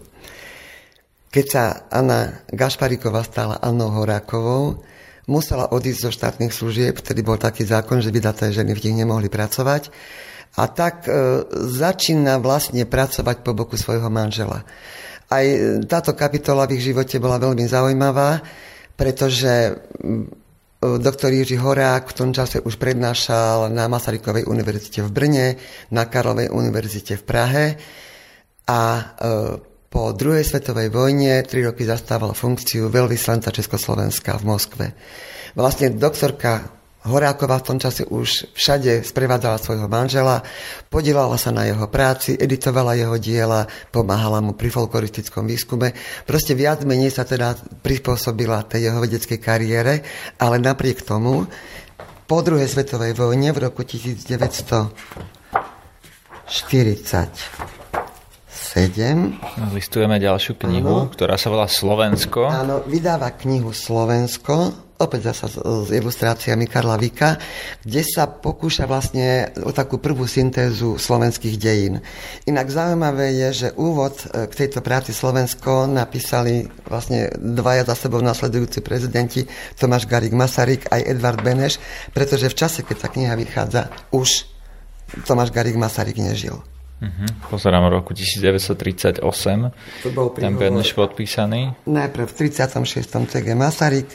Keď 1.32 1.46
sa 1.48 1.64
Anna 1.92 2.44
Gašparíková 2.48 3.24
stala 3.24 3.60
Annou 3.60 3.92
Horákovou, 3.92 4.80
musela 5.28 5.68
odísť 5.68 6.00
zo 6.00 6.10
štátnych 6.12 6.52
služieb, 6.52 6.96
vtedy 6.96 7.20
bol 7.20 7.36
taký 7.36 7.66
zákon, 7.66 8.00
že 8.00 8.14
vydaté 8.14 8.52
ženy 8.52 8.72
v 8.72 8.82
nich 8.88 8.96
nemohli 9.04 9.28
pracovať. 9.28 9.90
A 10.56 10.64
tak 10.72 11.04
e, 11.04 11.12
začína 11.52 12.40
vlastne 12.40 12.88
pracovať 12.88 13.44
po 13.44 13.52
boku 13.52 13.76
svojho 13.76 14.08
manžela. 14.08 14.64
Aj 15.28 15.44
táto 15.84 16.16
kapitola 16.16 16.64
v 16.64 16.80
ich 16.80 16.86
živote 16.86 17.20
bola 17.20 17.36
veľmi 17.36 17.66
zaujímavá, 17.66 18.40
pretože 18.96 19.76
Doktor 20.76 21.32
Jiří 21.32 21.56
Horák 21.56 22.12
v 22.12 22.12
tom 22.12 22.30
čase 22.36 22.60
už 22.60 22.76
prednášal 22.76 23.72
na 23.72 23.88
Masarykovej 23.88 24.44
univerzite 24.44 25.00
v 25.02 25.10
Brne, 25.10 25.46
na 25.88 26.04
Karlovej 26.04 26.52
univerzite 26.52 27.16
v 27.16 27.22
Prahe 27.24 27.64
a 28.68 28.80
e, 29.00 29.02
po 29.88 30.12
druhej 30.12 30.44
svetovej 30.44 30.92
vojne 30.92 31.40
tri 31.48 31.64
roky 31.64 31.88
zastával 31.88 32.36
funkciu 32.36 32.92
veľvyslanca 32.92 33.48
Československa 33.48 34.36
v 34.36 34.44
Moskve. 34.44 34.86
Vlastne 35.56 35.96
doktorka 35.96 36.75
Horáková 37.06 37.62
v 37.62 37.66
tom 37.70 37.78
čase 37.78 38.02
už 38.02 38.50
všade 38.50 39.06
sprevádzala 39.06 39.62
svojho 39.62 39.86
manžela, 39.86 40.42
podielala 40.90 41.38
sa 41.38 41.54
na 41.54 41.62
jeho 41.62 41.86
práci, 41.86 42.34
editovala 42.34 42.98
jeho 42.98 43.14
diela, 43.22 43.70
pomáhala 43.94 44.42
mu 44.42 44.58
pri 44.58 44.74
folkloristickom 44.74 45.46
výskume. 45.46 45.94
Proste 46.26 46.58
viac 46.58 46.82
menej 46.82 47.14
sa 47.14 47.22
teda 47.22 47.54
prispôsobila 47.86 48.66
tej 48.66 48.90
jeho 48.90 48.98
vedeckej 48.98 49.38
kariére, 49.38 50.02
ale 50.42 50.58
napriek 50.58 51.06
tomu 51.06 51.46
po 52.26 52.42
druhej 52.42 52.66
svetovej 52.66 53.14
vojne 53.14 53.54
v 53.54 53.70
roku 53.70 53.86
1947 53.86 54.90
Listujeme 59.70 60.18
ďalšiu 60.18 60.58
knihu, 60.58 61.06
ano. 61.06 61.14
ktorá 61.14 61.38
sa 61.38 61.54
volá 61.54 61.70
Slovensko. 61.70 62.50
Áno, 62.50 62.82
vydáva 62.82 63.30
knihu 63.38 63.70
Slovensko 63.70 64.85
opäť 64.96 65.32
zasa 65.32 65.46
s 65.52 65.88
ilustráciami 65.92 66.64
Karla 66.68 66.96
Vika, 66.96 67.36
kde 67.84 68.02
sa 68.04 68.28
pokúša 68.28 68.88
vlastne 68.88 69.52
o 69.64 69.72
takú 69.72 70.00
prvú 70.00 70.24
syntézu 70.24 70.96
slovenských 70.96 71.56
dejín. 71.60 72.00
Inak 72.48 72.72
zaujímavé 72.72 73.36
je, 73.46 73.48
že 73.66 73.68
úvod 73.76 74.16
e, 74.24 74.48
k 74.48 74.66
tejto 74.66 74.80
práci 74.80 75.12
Slovensko 75.12 75.84
napísali 75.88 76.64
vlastne 76.88 77.28
dvaja 77.36 77.84
za 77.88 78.08
sebou 78.08 78.24
nasledujúci 78.24 78.80
prezidenti, 78.80 79.44
Tomáš 79.76 80.08
Garik 80.08 80.32
Masaryk 80.32 80.88
aj 80.88 81.04
Edvard 81.04 81.40
Beneš, 81.44 81.76
pretože 82.16 82.48
v 82.48 82.58
čase, 82.58 82.80
keď 82.80 82.96
tá 83.04 83.08
kniha 83.12 83.36
vychádza, 83.36 83.92
už 84.12 84.48
Tomáš 85.28 85.52
Garik 85.52 85.76
Masaryk 85.76 86.18
nežil. 86.18 86.58
Uh-huh. 86.96 87.28
Pozerám 87.52 87.92
roku 87.92 88.16
1938. 88.16 89.20
To 89.20 90.08
bol 90.16 90.32
ten 90.32 90.56
Beneš 90.56 90.96
podpísaný. 90.96 91.76
Najprv 91.84 92.24
v 92.24 92.34
36. 92.48 93.28
CG 93.28 93.46
Masaryk, 93.52 94.08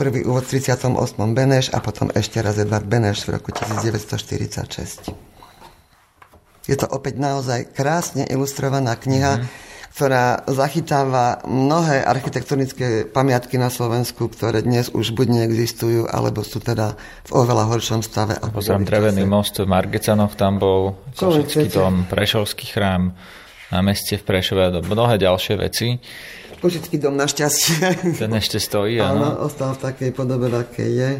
Prvý 0.00 0.24
úvod 0.24 0.48
v 0.48 0.56
38. 0.56 0.96
Beneš 1.36 1.76
a 1.76 1.78
potom 1.84 2.08
ešte 2.16 2.40
raz 2.40 2.56
Edvard 2.56 2.88
Beneš 2.88 3.28
v 3.28 3.36
roku 3.36 3.52
1946. 3.52 5.12
Je 6.64 6.72
to 6.72 6.88
opäť 6.88 7.20
naozaj 7.20 7.68
krásne 7.76 8.24
ilustrovaná 8.24 8.96
kniha, 8.96 9.44
mm-hmm. 9.44 9.92
ktorá 9.92 10.48
zachytáva 10.48 11.44
mnohé 11.44 12.00
architektonické 12.00 13.12
pamiatky 13.12 13.60
na 13.60 13.68
Slovensku, 13.68 14.32
ktoré 14.32 14.64
dnes 14.64 14.88
už 14.88 15.12
buď 15.12 15.44
neexistujú, 15.44 16.08
alebo 16.08 16.48
sú 16.48 16.64
teda 16.64 16.96
v 17.28 17.30
oveľa 17.36 17.68
horšom 17.68 18.00
stave. 18.00 18.40
Pozrám 18.56 18.88
drevený 18.88 19.28
most 19.28 19.60
v 19.60 19.68
Margecanoch, 19.68 20.32
tam 20.32 20.56
bol 20.56 20.96
Košický 21.12 21.76
dom, 21.76 22.08
Prešovský 22.08 22.72
chrám, 22.72 23.12
na 23.68 23.84
meste 23.84 24.16
v 24.16 24.24
Prešove 24.24 24.64
a 24.64 24.80
mnohé 24.80 25.20
ďalšie 25.20 25.60
veci. 25.60 26.00
Košický 26.60 27.00
dom 27.00 27.16
našťastie. 27.16 28.16
Ten 28.20 28.32
ešte 28.36 28.60
stojí, 28.60 29.00
áno. 29.02 29.40
Áno, 29.40 29.48
ostal 29.48 29.72
v 29.74 29.80
takej 29.90 30.10
podobe, 30.12 30.52
aké 30.52 30.84
je. 30.84 31.12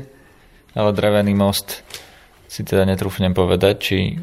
Ale 0.77 0.91
drevený 0.93 1.33
most 1.35 1.83
si 2.51 2.67
teda 2.67 2.83
netrúfnem 2.83 3.31
povedať, 3.31 3.75
či 3.79 3.97
e, 4.11 4.15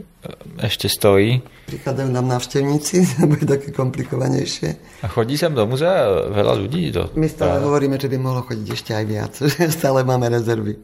ešte 0.60 0.92
stojí. 0.92 1.40
Prichádzajú 1.72 2.10
nám 2.12 2.28
návštevníci, 2.28 3.08
bude 3.32 3.48
také 3.48 3.72
komplikovanejšie. 3.72 4.70
A 5.02 5.08
chodí 5.08 5.40
sem 5.40 5.56
do 5.56 5.64
muzea 5.64 6.28
veľa 6.28 6.54
ľudí? 6.60 6.92
Do... 6.92 7.08
My 7.16 7.32
stále 7.32 7.64
hovoríme, 7.64 7.96
že 7.96 8.12
by 8.12 8.18
mohlo 8.20 8.44
chodiť 8.44 8.68
ešte 8.68 8.92
aj 8.92 9.06
viac, 9.08 9.34
stále 9.80 10.04
máme 10.04 10.28
rezervy. 10.28 10.76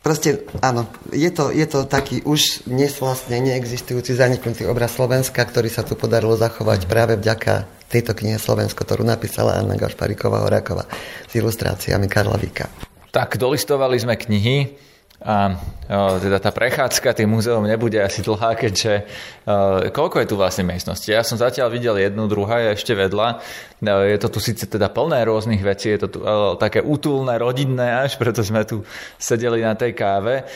Proste, 0.00 0.48
áno, 0.64 0.88
je 1.12 1.28
to, 1.28 1.52
je 1.52 1.66
to 1.68 1.84
taký 1.84 2.24
už 2.24 2.64
dnes 2.64 2.96
vlastne 2.96 3.44
neexistujúci 3.44 4.16
zaniknutý 4.16 4.64
obraz 4.64 4.96
Slovenska, 4.96 5.44
ktorý 5.44 5.68
sa 5.68 5.84
tu 5.84 6.00
podarilo 6.00 6.32
zachovať 6.32 6.88
práve 6.88 7.20
vďaka 7.20 7.77
tejto 7.88 8.12
knihe 8.12 8.36
Slovensko, 8.36 8.84
ktorú 8.84 9.02
napísala 9.02 9.56
Anna 9.58 9.74
Gašpariková 9.80 10.44
Horáková 10.44 10.84
s 11.24 11.32
ilustráciami 11.32 12.06
Karla 12.06 12.36
Víka. 12.36 12.68
Tak, 13.08 13.40
dolistovali 13.40 13.96
sme 13.96 14.20
knihy. 14.20 14.86
A 15.18 15.50
o, 15.50 16.22
teda 16.22 16.38
tá 16.38 16.54
prechádzka 16.54 17.10
tým 17.10 17.34
múzeum 17.34 17.66
nebude 17.66 17.98
asi 17.98 18.22
dlhá, 18.22 18.54
keďže 18.54 19.02
o, 19.02 19.90
koľko 19.90 20.22
je 20.22 20.30
tu 20.30 20.38
vlastne 20.38 20.62
miestnosti? 20.62 21.10
Ja 21.10 21.26
som 21.26 21.34
zatiaľ 21.34 21.74
videl 21.74 21.98
jednu, 21.98 22.30
druhá 22.30 22.62
je 22.62 22.78
ešte 22.78 22.94
vedľa. 22.94 23.42
O, 23.82 24.06
je 24.06 24.14
to 24.22 24.30
tu 24.30 24.38
síce 24.38 24.62
teda 24.70 24.86
plné 24.86 25.26
rôznych 25.26 25.58
vecí, 25.58 25.90
je 25.90 26.06
to 26.06 26.08
tu 26.14 26.18
o, 26.22 26.54
také 26.54 26.86
útulné, 26.86 27.34
rodinné 27.34 27.98
až, 27.98 28.14
preto 28.14 28.46
sme 28.46 28.62
tu 28.62 28.86
sedeli 29.18 29.58
na 29.58 29.74
tej 29.74 29.90
káve. 29.98 30.46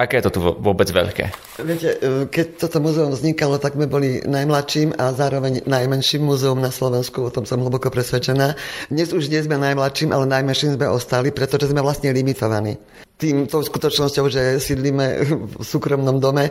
Aké 0.00 0.16
je 0.16 0.32
to 0.32 0.32
tu 0.32 0.40
vôbec 0.40 0.88
veľké? 0.88 1.24
Viete, 1.60 2.00
e, 2.00 2.24
keď 2.24 2.56
toto 2.56 2.80
muzeum 2.80 3.12
vznikalo, 3.12 3.60
tak 3.60 3.76
sme 3.76 3.84
boli 3.84 4.24
najmladším 4.24 4.96
a 4.96 5.12
zároveň 5.12 5.68
najmenším 5.68 6.24
muzeum 6.24 6.56
na 6.56 6.72
Slovensku, 6.72 7.28
o 7.28 7.28
tom 7.28 7.44
som 7.44 7.60
hlboko 7.60 7.92
presvedčená. 7.92 8.56
Dnes 8.88 9.12
už 9.12 9.28
nie 9.28 9.44
sme 9.44 9.60
najmladším, 9.60 10.16
ale 10.16 10.24
najmenším 10.24 10.80
sme 10.80 10.88
ostali, 10.88 11.28
pretože 11.28 11.68
sme 11.68 11.84
vlastne 11.84 12.16
limitovaní 12.16 12.80
tým, 13.20 13.44
tou 13.44 13.60
skutočnosťou, 13.60 14.32
že 14.32 14.56
sídlíme 14.56 15.06
v 15.52 15.60
súkromnom 15.60 16.16
dome. 16.16 16.48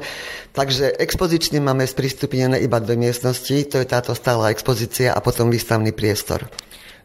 Takže 0.54 0.94
expozične 1.02 1.58
máme 1.58 1.90
sprístupnené 1.90 2.62
iba 2.62 2.78
dve 2.78 2.94
miestnosti, 2.94 3.66
to 3.66 3.82
je 3.82 3.90
táto 3.90 4.14
stála 4.14 4.54
expozícia 4.54 5.10
a 5.10 5.20
potom 5.26 5.50
výstavný 5.50 5.90
priestor. 5.90 6.46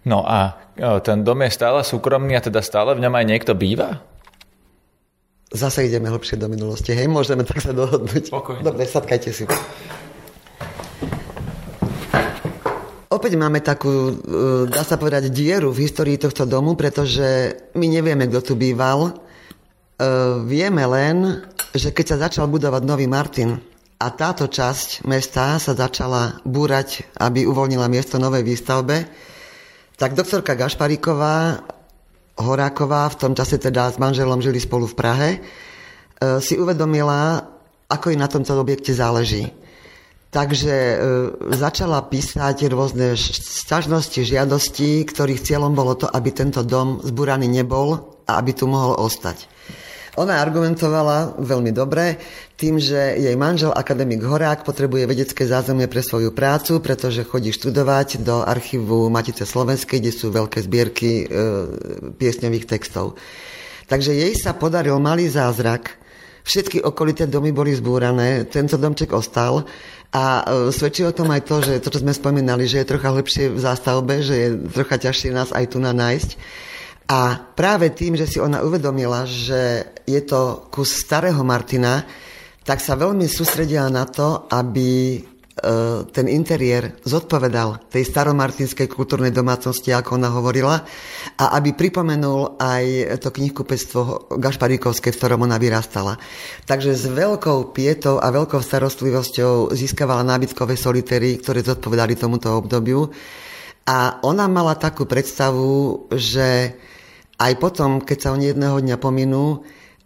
No 0.05 0.21
a 0.29 0.61
e, 0.77 1.01
ten 1.01 1.25
dom 1.25 1.41
je 1.41 1.57
stále 1.57 1.81
súkromný 1.81 2.37
a 2.37 2.45
teda 2.45 2.61
stále 2.61 2.93
v 2.93 3.09
ňom 3.09 3.17
aj 3.17 3.25
niekto 3.25 3.57
býva? 3.57 4.05
Zase 5.55 5.87
ideme 5.87 6.11
hlbšie 6.11 6.37
do 6.37 6.51
minulosti. 6.51 6.91
Hej, 6.91 7.07
môžeme 7.07 7.47
tak 7.47 7.63
sa 7.63 7.71
dohodnúť. 7.71 8.35
Pokojne. 8.35 8.67
Dobre, 8.67 8.85
sadkajte 8.85 9.31
si. 9.31 9.47
Opäť 13.15 13.39
máme 13.39 13.63
takú, 13.63 14.11
e, 14.11 14.15
dá 14.67 14.83
sa 14.83 14.99
povedať, 14.99 15.31
dieru 15.31 15.71
v 15.71 15.87
histórii 15.87 16.19
tohto 16.19 16.43
domu, 16.51 16.75
pretože 16.75 17.55
my 17.79 17.87
nevieme, 17.87 18.27
kto 18.27 18.53
tu 18.53 18.55
býval. 18.59 19.07
E, 19.07 19.13
vieme 20.43 20.83
len, 20.83 21.47
že 21.71 21.95
keď 21.95 22.07
sa 22.11 22.27
začal 22.27 22.51
budovať 22.51 22.83
Nový 22.83 23.07
Martin 23.07 23.63
a 24.03 24.11
táto 24.11 24.51
časť 24.51 25.07
mesta 25.07 25.63
sa 25.63 25.73
začala 25.79 26.43
búrať, 26.43 27.07
aby 27.23 27.47
uvoľnila 27.47 27.87
miesto 27.87 28.19
novej 28.19 28.43
výstavbe, 28.43 29.07
tak 29.95 30.19
doktorka 30.19 30.59
Gašparíková 30.59 31.63
Horáková, 32.35 33.07
v 33.15 33.19
tom 33.19 33.33
čase 33.33 33.63
teda 33.63 33.95
s 33.95 33.97
manželom 34.03 34.43
žili 34.43 34.59
spolu 34.59 34.91
v 34.91 34.99
Prahe, 34.99 35.31
e, 35.35 35.41
si 36.43 36.59
uvedomila, 36.59 37.47
ako 37.87 38.11
jej 38.11 38.19
na 38.19 38.27
tomto 38.27 38.59
objekte 38.59 38.91
záleží. 38.91 39.55
Takže 40.35 40.75
e, 40.75 40.97
začala 41.55 42.03
písať 42.03 42.67
rôzne 42.75 43.15
stažnosti, 43.15 44.19
žiadosti, 44.19 45.07
ktorých 45.07 45.47
cieľom 45.47 45.79
bolo 45.79 45.95
to, 45.95 46.11
aby 46.11 46.35
tento 46.35 46.67
dom 46.67 46.99
zbúraný 47.07 47.47
nebol 47.47 48.19
a 48.27 48.43
aby 48.43 48.51
tu 48.51 48.67
mohol 48.67 48.99
ostať. 48.99 49.54
Ona 50.15 50.39
argumentovala 50.39 51.43
veľmi 51.43 51.75
dobre 51.75 52.23
tým, 52.55 52.79
že 52.79 53.19
jej 53.19 53.35
manžel, 53.35 53.75
akademik 53.75 54.23
Horák, 54.23 54.63
potrebuje 54.63 55.11
vedecké 55.11 55.43
zázemie 55.43 55.91
pre 55.91 56.07
svoju 56.07 56.31
prácu, 56.31 56.79
pretože 56.79 57.27
chodí 57.27 57.51
študovať 57.51 58.23
do 58.23 58.47
archívu 58.47 59.11
Matice 59.11 59.43
Slovenskej, 59.43 59.99
kde 59.99 60.13
sú 60.15 60.31
veľké 60.31 60.63
zbierky 60.63 61.11
e, 61.11 61.25
piesňových 62.15 62.71
textov. 62.71 63.19
Takže 63.91 64.15
jej 64.15 64.33
sa 64.39 64.55
podaril 64.55 65.03
malý 65.03 65.27
zázrak, 65.27 65.99
všetky 66.47 66.87
okolité 66.87 67.27
domy 67.27 67.51
boli 67.51 67.75
zbúrané, 67.75 68.47
tento 68.47 68.79
domček 68.79 69.11
ostal 69.11 69.67
a 70.15 70.47
e, 70.47 70.71
svedčí 70.71 71.03
o 71.03 71.11
tom 71.11 71.35
aj 71.35 71.43
to, 71.43 71.59
že 71.59 71.83
to, 71.83 71.91
čo 71.91 72.07
sme 72.07 72.15
spomínali, 72.15 72.71
že 72.71 72.87
je 72.87 72.91
trocha 72.95 73.11
lepšie 73.11 73.51
v 73.51 73.59
zástavbe, 73.59 74.23
že 74.23 74.35
je 74.39 74.49
trocha 74.71 74.95
ťažšie 74.95 75.35
nás 75.35 75.51
aj 75.51 75.75
tu 75.75 75.83
na 75.83 75.91
nájsť. 75.91 76.39
A 77.05 77.37
práve 77.53 77.93
tým, 77.93 78.17
že 78.17 78.25
si 78.25 78.41
ona 78.41 78.65
uvedomila, 78.65 79.29
že 79.29 79.93
je 80.09 80.21
to 80.25 80.73
kus 80.73 81.05
starého 81.05 81.45
Martina, 81.45 82.01
tak 82.65 82.81
sa 82.81 82.97
veľmi 82.97 83.29
sústredila 83.29 83.93
na 83.93 84.09
to, 84.09 84.49
aby 84.49 85.21
e, 85.21 85.29
ten 86.09 86.27
interiér 86.33 86.97
zodpovedal 87.05 87.93
tej 87.93 88.09
staromartinskej 88.09 88.89
kultúrnej 88.89 89.37
domácnosti, 89.37 89.93
ako 89.93 90.17
ona 90.17 90.33
hovorila, 90.33 90.81
a 91.37 91.45
aby 91.61 91.77
pripomenul 91.77 92.57
aj 92.57 93.21
to 93.21 93.29
knihkupectvo 93.37 94.33
Gašparíkovské, 94.41 95.13
v 95.13 95.19
ktorom 95.21 95.45
ona 95.45 95.61
vyrastala. 95.61 96.17
Takže 96.65 96.97
s 96.97 97.05
veľkou 97.05 97.77
pietou 97.77 98.17
a 98.17 98.33
veľkou 98.33 98.65
starostlivosťou 98.65 99.77
získavala 99.77 100.25
nábytkové 100.25 100.73
solitéry, 100.73 101.37
ktoré 101.37 101.61
zodpovedali 101.61 102.17
tomuto 102.17 102.49
obdobiu. 102.57 103.13
A 103.85 104.17
ona 104.25 104.49
mala 104.49 104.73
takú 104.81 105.05
predstavu, 105.05 106.09
že 106.17 106.73
aj 107.37 107.53
potom, 107.61 108.01
keď 108.01 108.19
sa 108.19 108.33
oni 108.33 108.55
jedného 108.55 108.81
dňa 108.81 108.97
pominú, 108.97 109.61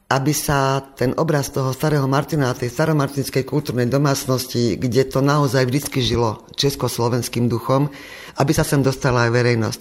aby 0.09 0.33
sa 0.33 0.81
ten 0.97 1.13
obraz 1.21 1.53
toho 1.53 1.69
starého 1.77 2.09
Martina, 2.09 2.57
tej 2.57 2.73
staromartinskej 2.73 3.45
kultúrnej 3.45 3.93
domácnosti, 3.93 4.81
kde 4.81 5.05
to 5.05 5.21
naozaj 5.21 5.69
vždy 5.69 6.01
žilo 6.01 6.49
československým 6.57 7.45
duchom, 7.45 7.93
aby 8.41 8.53
sa 8.57 8.65
sem 8.65 8.81
dostala 8.81 9.29
aj 9.29 9.37
verejnosť. 9.37 9.81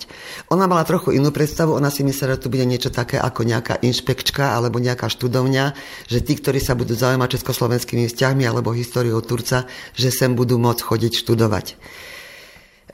Ona 0.52 0.68
mala 0.68 0.84
trochu 0.84 1.16
inú 1.16 1.32
predstavu, 1.32 1.80
ona 1.80 1.88
si 1.88 2.04
myslela, 2.04 2.36
že 2.36 2.44
tu 2.44 2.48
bude 2.52 2.68
niečo 2.68 2.92
také 2.92 3.16
ako 3.16 3.48
nejaká 3.48 3.80
inšpekčka 3.80 4.52
alebo 4.52 4.84
nejaká 4.84 5.08
študovňa, 5.08 5.66
že 6.12 6.20
tí, 6.20 6.36
ktorí 6.36 6.60
sa 6.60 6.76
budú 6.76 6.92
zaujímať 6.92 7.40
československými 7.40 8.12
vzťahmi 8.12 8.44
alebo 8.44 8.76
históriou 8.76 9.24
Turca, 9.24 9.64
že 9.96 10.12
sem 10.12 10.36
budú 10.36 10.60
môcť 10.60 10.84
chodiť 10.84 11.24
študovať. 11.24 11.80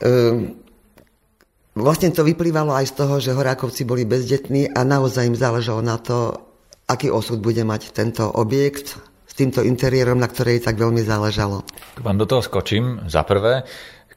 Um, 0.06 0.63
Vlastne 1.74 2.14
to 2.14 2.22
vyplývalo 2.22 2.70
aj 2.70 2.86
z 2.86 2.94
toho, 2.94 3.16
že 3.18 3.34
Horákovci 3.34 3.82
boli 3.82 4.06
bezdetní 4.06 4.70
a 4.70 4.86
naozaj 4.86 5.26
im 5.26 5.38
záležalo 5.38 5.82
na 5.82 5.98
to, 5.98 6.38
aký 6.86 7.10
osud 7.10 7.42
bude 7.42 7.66
mať 7.66 7.90
tento 7.90 8.30
objekt 8.30 9.02
s 9.26 9.34
týmto 9.34 9.66
interiérom, 9.66 10.22
na 10.22 10.30
ktorej 10.30 10.62
tak 10.62 10.78
veľmi 10.78 11.02
záležalo. 11.02 11.66
Vám 11.98 12.22
do 12.22 12.30
toho 12.30 12.46
skočím. 12.46 13.02
Za 13.10 13.26
prvé, 13.26 13.66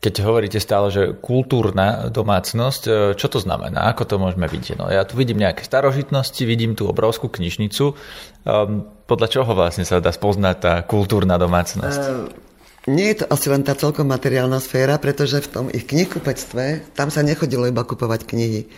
keď 0.05 0.29
hovoríte 0.29 0.61
stále, 0.61 0.93
že 0.93 1.17
kultúrna 1.17 2.13
domácnosť, 2.13 2.83
e, 2.85 2.91
čo 3.17 3.33
to 3.33 3.41
znamená? 3.41 3.89
Ako 3.89 4.05
to 4.05 4.21
môžeme 4.21 4.45
vidieť? 4.45 4.77
No, 4.77 4.93
ja 4.93 5.09
tu 5.09 5.17
vidím 5.17 5.41
nejaké 5.41 5.65
starožitnosti, 5.65 6.45
vidím 6.45 6.77
tú 6.77 6.93
obrovskú 6.93 7.33
knižnicu. 7.33 7.97
Um, 8.45 8.85
podľa 9.09 9.33
čoho 9.33 9.51
vlastne 9.57 9.89
sa 9.89 10.05
dá 10.05 10.13
spoznať 10.13 10.57
tá 10.61 10.75
kultúrna 10.85 11.41
domácnosť? 11.41 12.03
Uh 12.05 12.46
nie 12.87 13.11
je 13.13 13.23
to 13.23 13.27
asi 13.31 13.51
len 13.51 13.67
tá 13.67 13.75
celkom 13.75 14.07
materiálna 14.07 14.63
sféra, 14.63 14.99
pretože 15.03 15.43
v 15.43 15.51
tom 15.51 15.67
ich 15.75 15.91
knihkupectve, 15.91 16.95
tam 16.95 17.11
sa 17.11 17.27
nechodilo 17.27 17.67
iba 17.67 17.83
kupovať 17.83 18.27
knihy. 18.27 18.71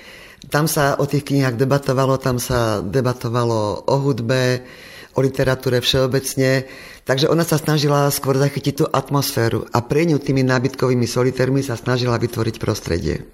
Tam 0.48 0.64
sa 0.64 0.96
o 0.96 1.04
tých 1.04 1.28
knihách 1.28 1.60
debatovalo, 1.60 2.16
tam 2.16 2.40
sa 2.40 2.80
debatovalo 2.80 3.84
o 3.84 3.96
hudbe, 4.00 4.64
o 5.12 5.20
literatúre 5.20 5.82
všeobecne, 5.82 6.64
takže 7.02 7.26
ona 7.26 7.42
sa 7.42 7.58
snažila 7.58 8.06
skôr 8.14 8.38
zachytiť 8.38 8.74
tú 8.80 8.84
atmosféru 8.86 9.66
a 9.74 9.82
pre 9.82 10.06
ňu 10.06 10.22
tými 10.22 10.46
nábytkovými 10.46 11.10
solitérmi 11.10 11.60
sa 11.60 11.74
snažila 11.74 12.16
vytvoriť 12.22 12.56
prostredie. 12.62 13.26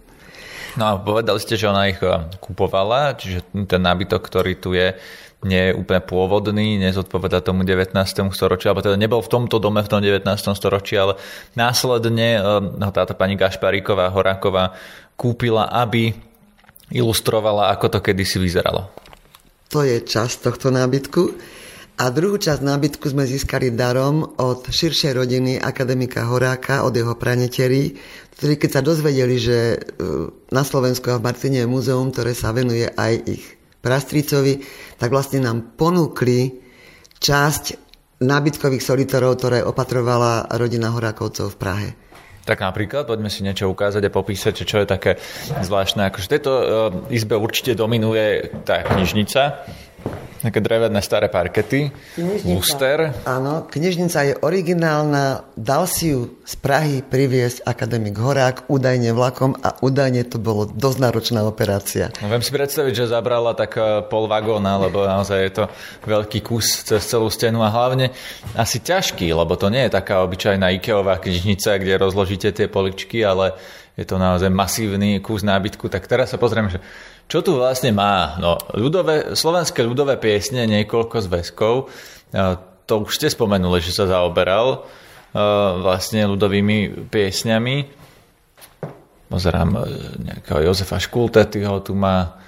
No 0.74 0.90
a 0.90 0.92
povedali 0.98 1.38
ste, 1.38 1.54
že 1.54 1.70
ona 1.70 1.86
ich 1.86 2.00
eh, 2.02 2.10
kupovala, 2.42 3.14
čiže 3.14 3.46
ten 3.68 3.82
nábytok, 3.84 4.20
ktorý 4.24 4.52
tu 4.58 4.74
je, 4.74 4.96
nie 5.44 5.70
je 5.70 5.76
úplne 5.76 6.00
pôvodný, 6.00 6.80
nezodpoveda 6.80 7.44
tomu 7.44 7.62
19. 7.62 7.94
storočiu, 8.32 8.72
alebo 8.72 8.82
teda 8.82 8.96
nebol 8.96 9.20
v 9.20 9.30
tomto 9.30 9.60
dome 9.60 9.84
v 9.84 9.88
tom 9.92 10.00
19. 10.00 10.24
storočí, 10.56 10.96
ale 10.96 11.20
následne 11.54 12.40
no, 12.74 12.88
táto 12.90 13.12
pani 13.14 13.36
Gašparíková, 13.36 14.10
Horáková 14.10 14.74
kúpila, 15.14 15.68
aby 15.68 16.16
ilustrovala, 16.90 17.70
ako 17.72 17.86
to 17.92 17.98
kedysi 18.00 18.40
vyzeralo. 18.40 18.88
To 19.72 19.84
je 19.84 20.00
časť 20.02 20.50
tohto 20.50 20.72
nábytku. 20.72 21.22
A 21.94 22.10
druhú 22.10 22.42
časť 22.42 22.58
nábytku 22.58 23.06
sme 23.06 23.22
získali 23.22 23.70
darom 23.70 24.26
od 24.42 24.66
širšej 24.66 25.12
rodiny 25.14 25.52
akademika 25.62 26.26
Horáka, 26.26 26.82
od 26.82 26.90
jeho 26.90 27.14
praneterí, 27.14 27.94
ktorí 28.34 28.58
keď 28.58 28.70
sa 28.70 28.82
dozvedeli, 28.82 29.38
že 29.38 29.58
e, 29.74 29.78
na 30.50 30.66
Slovensku 30.66 31.06
a 31.14 31.22
v 31.22 31.26
Martine 31.30 31.62
je 31.62 31.70
múzeum, 31.70 32.10
ktoré 32.10 32.34
sa 32.34 32.50
venuje 32.50 32.90
aj 32.90 33.14
ich 33.30 33.46
prastricovi, 33.84 34.64
tak 34.96 35.12
vlastne 35.12 35.44
nám 35.44 35.76
ponúkli 35.76 36.64
časť 37.20 37.64
nábytkových 38.24 38.80
solitorov, 38.80 39.36
ktoré 39.36 39.60
opatrovala 39.60 40.48
rodina 40.56 40.88
Horákovcov 40.88 41.52
v 41.52 41.60
Prahe. 41.60 41.88
Tak 42.44 42.60
napríklad, 42.60 43.08
poďme 43.08 43.32
si 43.32 43.40
niečo 43.40 43.72
ukázať 43.72 44.04
a 44.04 44.12
popísať, 44.12 44.68
čo 44.68 44.84
je 44.84 44.86
také 44.88 45.16
zvláštne. 45.64 46.12
Akože 46.12 46.28
v 46.28 46.32
tejto 46.36 46.52
uh, 46.52 46.64
izbe 47.08 47.40
určite 47.40 47.72
dominuje 47.72 48.52
tá 48.68 48.84
knižnica. 48.84 49.64
Také 50.44 50.60
drevené 50.60 51.00
staré 51.00 51.32
parkety, 51.32 51.88
luster. 52.44 53.16
Áno, 53.24 53.64
knižnica 53.64 54.28
je 54.28 54.34
originálna, 54.44 55.48
dal 55.56 55.88
si 55.88 56.12
ju 56.12 56.36
z 56.44 56.60
Prahy 56.60 57.00
priviesť 57.00 57.64
akademik 57.64 58.12
Horák, 58.12 58.68
údajne 58.68 59.16
vlakom 59.16 59.56
a 59.64 59.72
údajne 59.80 60.28
to 60.28 60.36
bolo 60.36 60.68
dosť 60.68 60.98
náročná 61.00 61.40
operácia. 61.48 62.12
No, 62.20 62.28
viem 62.28 62.44
si 62.44 62.52
predstaviť, 62.52 62.92
že 62.92 63.16
zabrala 63.16 63.56
tak 63.56 63.72
e, 63.80 64.04
pol 64.04 64.28
vagóna, 64.28 64.76
lebo 64.76 65.08
naozaj 65.08 65.38
je 65.48 65.52
to 65.56 65.64
veľký 66.04 66.44
kus 66.44 66.84
cez 66.84 67.00
celú 67.00 67.32
stenu 67.32 67.64
a 67.64 67.72
hlavne 67.72 68.12
asi 68.52 68.84
ťažký, 68.84 69.32
lebo 69.32 69.56
to 69.56 69.72
nie 69.72 69.88
je 69.88 69.96
taká 69.96 70.20
obyčajná 70.28 70.76
Ikeová 70.76 71.24
knižnica, 71.24 71.80
kde 71.80 71.96
rozložíte 71.96 72.52
tie 72.52 72.68
poličky, 72.68 73.24
ale 73.24 73.56
je 73.94 74.04
to 74.06 74.18
naozaj 74.18 74.50
masívny 74.50 75.22
kus 75.22 75.46
nábytku. 75.46 75.86
Tak 75.86 76.10
teraz 76.10 76.34
sa 76.34 76.38
pozrieme, 76.38 76.70
že 76.70 76.82
čo 77.30 77.40
tu 77.46 77.56
vlastne 77.56 77.94
má? 77.94 78.36
No, 78.42 78.58
ľudové, 78.74 79.38
slovenské 79.38 79.86
ľudové 79.86 80.18
piesne, 80.18 80.66
niekoľko 80.66 81.16
zväzkov. 81.22 81.74
E, 81.80 81.84
to 82.84 83.06
už 83.06 83.16
ste 83.16 83.30
spomenuli, 83.30 83.78
že 83.78 83.94
sa 83.94 84.10
zaoberal 84.10 84.66
e, 84.74 84.78
vlastne 85.78 86.26
ľudovými 86.26 87.06
piesňami. 87.06 87.76
Pozerám 89.30 89.70
e, 89.72 89.80
nejakého 90.26 90.68
Jozefa 90.68 90.98
Škultetyho, 90.98 91.80
tu 91.86 91.94
má 91.94 92.42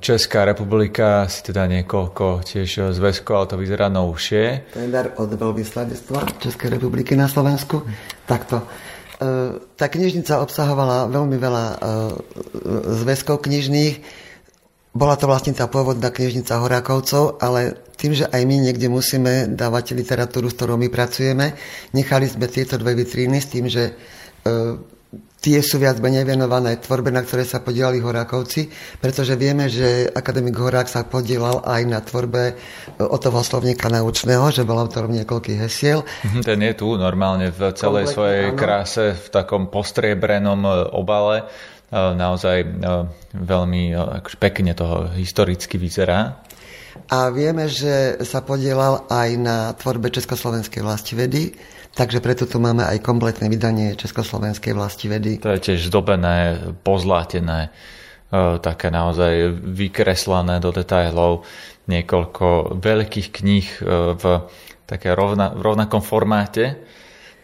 Česká 0.00 0.48
republika 0.48 1.28
si 1.28 1.44
teda 1.44 1.68
niekoľko 1.68 2.40
tiež 2.40 2.96
zväzkov, 2.96 3.34
ale 3.36 3.50
to 3.52 3.56
vyzerá 3.60 3.92
novšie. 3.92 4.72
To 4.72 4.80
je 4.80 4.88
dar 4.88 5.12
od 5.20 5.28
veľvyslanectva 5.28 6.40
Českej 6.40 6.80
republiky 6.80 7.12
na 7.12 7.28
Slovensku. 7.28 7.84
Takto 8.24 8.64
tá 9.76 9.86
knižnica 9.86 10.40
obsahovala 10.40 11.10
veľmi 11.10 11.36
veľa 11.36 11.64
e, 11.66 11.76
zväzkov 13.02 13.44
knižných. 13.44 14.00
Bola 14.92 15.16
to 15.16 15.24
vlastne 15.24 15.56
tá 15.56 15.68
pôvodná 15.68 16.12
knižnica 16.12 16.60
Horákovcov, 16.60 17.40
ale 17.40 17.76
tým, 17.96 18.12
že 18.12 18.28
aj 18.28 18.42
my 18.44 18.56
niekde 18.68 18.92
musíme 18.92 19.48
dávať 19.52 19.96
literatúru, 19.96 20.52
s 20.52 20.56
ktorou 20.58 20.76
my 20.76 20.92
pracujeme, 20.92 21.56
nechali 21.96 22.28
sme 22.28 22.50
tieto 22.50 22.76
dve 22.76 22.98
vitríny 22.98 23.40
s 23.40 23.48
tým, 23.48 23.70
že 23.72 23.88
e, 23.88 23.92
tie 25.42 25.58
sú 25.58 25.82
viac 25.82 25.98
menej 25.98 26.22
venované 26.22 26.78
tvorbe, 26.78 27.10
na 27.10 27.26
ktoré 27.26 27.42
sa 27.42 27.58
podielali 27.58 27.98
Horákovci, 27.98 28.70
pretože 29.02 29.34
vieme, 29.34 29.66
že 29.66 30.06
akademik 30.06 30.54
Horák 30.54 30.86
sa 30.86 31.02
podielal 31.02 31.66
aj 31.66 31.82
na 31.82 31.98
tvorbe 31.98 32.42
e, 32.46 32.54
o 33.02 33.18
toho 33.18 33.42
slovníka 33.42 33.90
naučného, 33.90 34.54
že 34.54 34.62
bol 34.62 34.78
autorom 34.78 35.10
niekoľkých 35.10 35.58
hesiel. 35.58 36.06
Mhm, 36.06 36.46
ten 36.46 36.62
je 36.62 36.74
tu 36.78 36.94
normálne 36.94 37.50
v 37.50 37.74
celej 37.74 38.06
Kompletne, 38.06 38.14
svojej 38.14 38.44
áno. 38.54 38.58
kráse, 38.62 39.04
v 39.18 39.26
takom 39.34 39.66
postriebrenom 39.66 40.60
e, 40.62 40.70
obale. 40.94 41.36
E, 41.42 41.44
naozaj 41.98 42.56
veľmi 43.34 43.82
akože 44.22 44.38
pekne 44.38 44.78
toho 44.78 45.10
historicky 45.18 45.74
vyzerá. 45.74 46.38
A 47.10 47.34
vieme, 47.34 47.66
že 47.66 48.22
sa 48.22 48.44
podielal 48.46 49.10
aj 49.10 49.28
na 49.40 49.74
tvorbe 49.74 50.12
Československej 50.12 50.86
vlasti 50.86 51.18
vedy, 51.18 51.50
Takže 51.92 52.24
preto 52.24 52.48
tu 52.48 52.56
máme 52.56 52.88
aj 52.88 53.04
kompletné 53.04 53.52
vydanie 53.52 53.92
Československej 54.00 54.72
vlasti 54.72 55.12
vedy. 55.12 55.44
To 55.44 55.52
je 55.52 55.60
tiež 55.60 55.92
zdobené, 55.92 56.56
pozlátené, 56.80 57.68
e, 57.68 57.70
také 58.64 58.88
naozaj 58.88 59.52
vykreslané 59.60 60.56
do 60.56 60.72
detailov, 60.72 61.44
niekoľko 61.92 62.80
veľkých 62.80 63.28
kníh 63.28 63.66
e, 63.68 63.80
v 64.16 64.24
také 64.88 65.12
rovna, 65.12 65.52
v 65.52 65.60
rovnakom 65.60 66.00
formáte. 66.00 66.80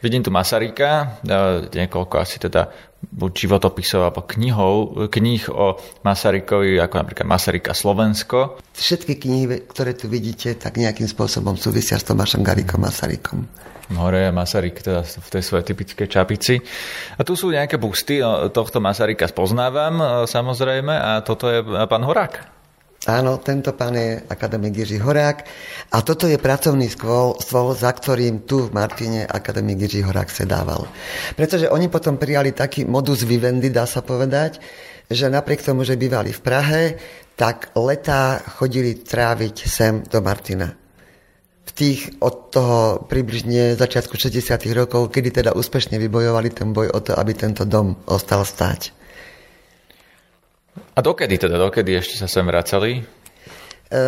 Vidím 0.00 0.24
tu 0.24 0.32
Masaryka, 0.32 1.20
e, 1.28 1.68
niekoľko 1.68 2.14
asi 2.16 2.40
teda 2.40 2.72
buď 3.04 3.30
životopisov 3.44 4.00
alebo 4.00 4.24
knihov, 4.24 5.12
kníh 5.12 5.44
o 5.52 5.76
Masarykovi, 6.08 6.80
ako 6.80 6.94
napríklad 7.04 7.28
Masaryka 7.28 7.76
Slovensko. 7.76 8.64
Všetky 8.72 9.20
knihy, 9.20 9.68
ktoré 9.68 9.92
tu 9.92 10.08
vidíte, 10.08 10.56
tak 10.56 10.80
nejakým 10.80 11.04
spôsobom 11.04 11.60
súvisia 11.60 12.00
s 12.00 12.08
Tomášom 12.08 12.40
Garikom 12.40 12.80
Masarykom 12.80 13.68
hore 13.96 14.28
Masaryk 14.28 14.84
teda 14.84 15.00
v 15.04 15.28
tej 15.32 15.42
svojej 15.42 15.64
typickej 15.64 16.08
čapici. 16.08 16.60
A 17.16 17.24
tu 17.24 17.32
sú 17.32 17.48
nejaké 17.48 17.80
busty, 17.80 18.20
no, 18.20 18.52
tohto 18.52 18.82
Masaryka 18.84 19.24
spoznávam 19.24 19.94
e, 19.96 20.04
samozrejme 20.28 20.92
a 20.92 21.24
toto 21.24 21.48
je 21.48 21.64
pán 21.64 22.04
Horák. 22.04 22.58
Áno, 23.08 23.38
tento 23.38 23.72
pán 23.78 23.94
je 23.94 24.20
akademik 24.26 24.84
Jiří 24.84 24.98
Horák 24.98 25.38
a 25.94 26.02
toto 26.02 26.26
je 26.26 26.34
pracovný 26.34 26.90
stôl, 26.90 27.38
stôl, 27.38 27.70
za 27.72 27.94
ktorým 27.94 28.42
tu 28.42 28.68
v 28.68 28.74
Martine 28.74 29.22
akademik 29.22 29.86
Jiří 29.86 30.02
Horák 30.02 30.28
sedával. 30.28 30.84
Pretože 31.38 31.70
oni 31.70 31.86
potom 31.86 32.18
prijali 32.18 32.50
taký 32.50 32.84
modus 32.84 33.22
vivendi, 33.22 33.70
dá 33.70 33.86
sa 33.86 34.02
povedať, 34.02 34.58
že 35.06 35.30
napriek 35.30 35.62
tomu, 35.62 35.86
že 35.86 35.96
bývali 35.96 36.34
v 36.34 36.42
Prahe, 36.42 36.82
tak 37.38 37.70
letá 37.78 38.42
chodili 38.58 38.98
tráviť 38.98 39.56
sem 39.62 40.02
do 40.02 40.18
Martina 40.18 40.87
tých 41.78 42.18
od 42.18 42.50
toho 42.50 43.06
približne 43.06 43.78
začiatku 43.78 44.18
60. 44.18 44.58
rokov, 44.74 45.14
kedy 45.14 45.30
teda 45.30 45.54
úspešne 45.54 45.94
vybojovali 46.02 46.50
ten 46.50 46.74
boj 46.74 46.90
o 46.90 46.98
to, 46.98 47.14
aby 47.14 47.38
tento 47.38 47.62
dom 47.62 47.94
ostal 48.10 48.42
stáť. 48.42 48.90
A 50.94 50.98
dokedy 50.98 51.38
teda, 51.38 51.54
dokedy 51.54 51.94
ešte 51.94 52.18
sa 52.18 52.26
sem 52.26 52.42
vracali? 52.42 52.98
E, 52.98 53.02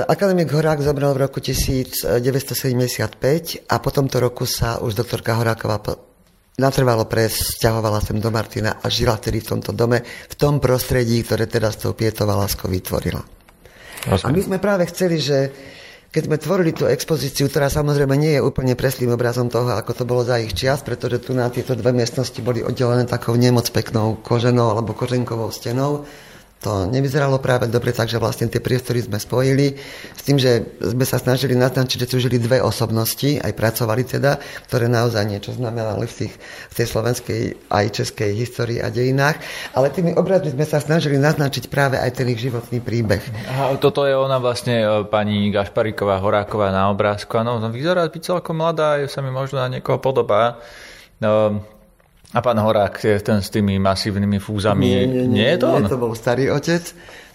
akademik 0.03 0.51
Horák 0.51 0.83
zomrel 0.83 1.15
v 1.15 1.31
roku 1.31 1.39
1975 1.39 2.11
a 3.71 3.75
po 3.79 3.91
tomto 3.95 4.19
roku 4.19 4.43
sa 4.51 4.83
už 4.83 4.99
doktorka 4.99 5.39
Horáková 5.39 5.79
natrvalo 6.59 7.07
presťahovala 7.07 8.03
sem 8.03 8.19
do 8.19 8.35
Martina 8.35 8.83
a 8.83 8.91
žila 8.91 9.17
tedy 9.17 9.39
v 9.39 9.57
tomto 9.57 9.71
dome, 9.71 10.03
v 10.05 10.35
tom 10.35 10.59
prostredí, 10.59 11.23
ktoré 11.23 11.47
teda 11.47 11.71
s 11.71 11.81
tou 11.81 11.95
Pietová 11.95 12.35
láskou 12.35 12.67
vytvorila. 12.67 13.23
A 14.11 14.29
my 14.29 14.41
sme 14.43 14.59
práve 14.61 14.85
chceli, 14.91 15.23
že 15.23 15.53
keď 16.11 16.23
sme 16.27 16.43
tvorili 16.43 16.75
tú 16.75 16.91
expozíciu, 16.91 17.47
ktorá 17.47 17.71
samozrejme 17.71 18.19
nie 18.19 18.35
je 18.35 18.43
úplne 18.43 18.75
preslým 18.75 19.15
obrazom 19.15 19.47
toho, 19.47 19.79
ako 19.79 19.95
to 19.95 20.03
bolo 20.03 20.27
za 20.27 20.43
ich 20.43 20.59
čias, 20.59 20.83
pretože 20.83 21.23
tu 21.23 21.39
na 21.39 21.47
tieto 21.55 21.79
dve 21.79 21.95
miestnosti 21.95 22.35
boli 22.43 22.67
oddelené 22.67 23.07
takou 23.07 23.39
nemoc 23.39 23.71
peknou 23.71 24.19
koženou 24.19 24.75
alebo 24.75 24.91
koženkovou 24.91 25.55
stenou, 25.55 26.03
to 26.61 26.85
nevyzeralo 26.93 27.41
práve 27.41 27.65
dobre, 27.73 27.89
takže 27.89 28.21
vlastne 28.21 28.53
tie 28.53 28.61
priestory 28.61 29.01
sme 29.01 29.17
spojili 29.17 29.81
s 30.13 30.21
tým, 30.29 30.37
že 30.37 30.77
sme 30.77 31.09
sa 31.09 31.17
snažili 31.17 31.57
naznačiť, 31.57 32.05
že 32.05 32.09
tu 32.09 32.17
žili 32.21 32.37
dve 32.37 32.61
osobnosti, 32.61 33.41
aj 33.41 33.57
pracovali 33.57 34.05
teda, 34.05 34.37
ktoré 34.69 34.85
naozaj 34.93 35.25
niečo 35.25 35.57
znamenali 35.57 36.05
v, 36.05 36.15
tých, 36.21 36.35
v 36.69 36.75
tej 36.77 36.87
slovenskej 36.93 37.41
aj 37.73 37.85
českej 37.97 38.31
histórii 38.37 38.77
a 38.77 38.93
dejinách, 38.93 39.41
ale 39.73 39.89
tými 39.89 40.13
obrazmi 40.13 40.53
sme 40.53 40.69
sa 40.69 40.85
snažili 40.85 41.17
naznačiť 41.17 41.73
práve 41.73 41.97
aj 41.97 42.13
ten 42.13 42.29
ich 42.29 42.45
životný 42.45 42.85
príbeh. 42.85 43.25
A 43.49 43.73
toto 43.81 44.05
je 44.05 44.13
ona 44.13 44.37
vlastne 44.37 44.85
e, 44.85 44.87
pani 45.09 45.49
Gašpariková 45.49 46.21
Horáková 46.21 46.69
na 46.69 46.93
obrázku. 46.93 47.41
Áno, 47.41 47.57
vyzerá 47.73 48.05
byť 48.05 48.37
celkom 48.37 48.61
mladá, 48.61 49.01
sa 49.09 49.25
mi 49.25 49.33
možno 49.33 49.65
na 49.65 49.81
niekoho 49.81 49.97
podobá. 49.97 50.61
No, 51.25 51.65
a 52.31 52.39
pán 52.39 52.59
Horák 52.63 52.95
ten 53.27 53.43
s 53.43 53.51
tými 53.51 53.83
masívnymi 53.83 54.39
fúzami. 54.39 54.87
Nie, 54.87 55.03
nie, 55.07 55.27
nie, 55.27 55.43
nie 55.43 55.49
je 55.55 55.59
to 55.59 55.67
on? 55.67 55.83
Nie, 55.83 55.91
to 55.91 55.99
bol 55.99 56.13
starý 56.15 56.47
otec. 56.55 56.83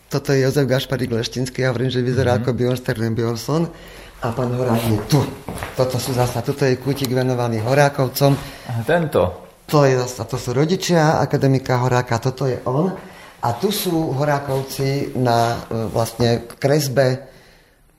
Toto 0.08 0.32
je 0.32 0.48
Jozef 0.48 0.64
Gašparík 0.70 1.12
Leštinský. 1.12 1.68
Ja 1.68 1.76
hovorím, 1.76 1.92
že 1.92 2.00
vyzerá 2.00 2.40
mm-hmm. 2.40 2.48
ako 2.48 2.60
Bjorn 2.80 3.14
Bjornsson. 3.18 3.64
A 4.24 4.32
pán 4.32 4.56
Horák 4.56 4.84
je 4.88 5.00
tu. 5.12 5.20
Toto 5.76 6.00
sú 6.00 6.16
zasa, 6.16 6.40
toto 6.40 6.64
je 6.64 6.80
kútik 6.80 7.12
venovaný 7.12 7.60
Horákovcom. 7.60 8.32
A 8.72 8.82
tento? 8.88 9.22
To, 9.68 9.84
je 9.84 10.00
zasa, 10.00 10.24
to 10.24 10.38
sú 10.40 10.56
rodičia 10.56 11.20
akademika 11.20 11.84
Horáka, 11.84 12.22
toto 12.22 12.48
je 12.48 12.62
on. 12.64 12.94
A 13.44 13.50
tu 13.60 13.76
sú 13.76 14.16
Horákovci 14.16 15.14
na 15.20 15.60
e, 15.68 15.90
vlastne 15.92 16.48
kresbe 16.56 17.28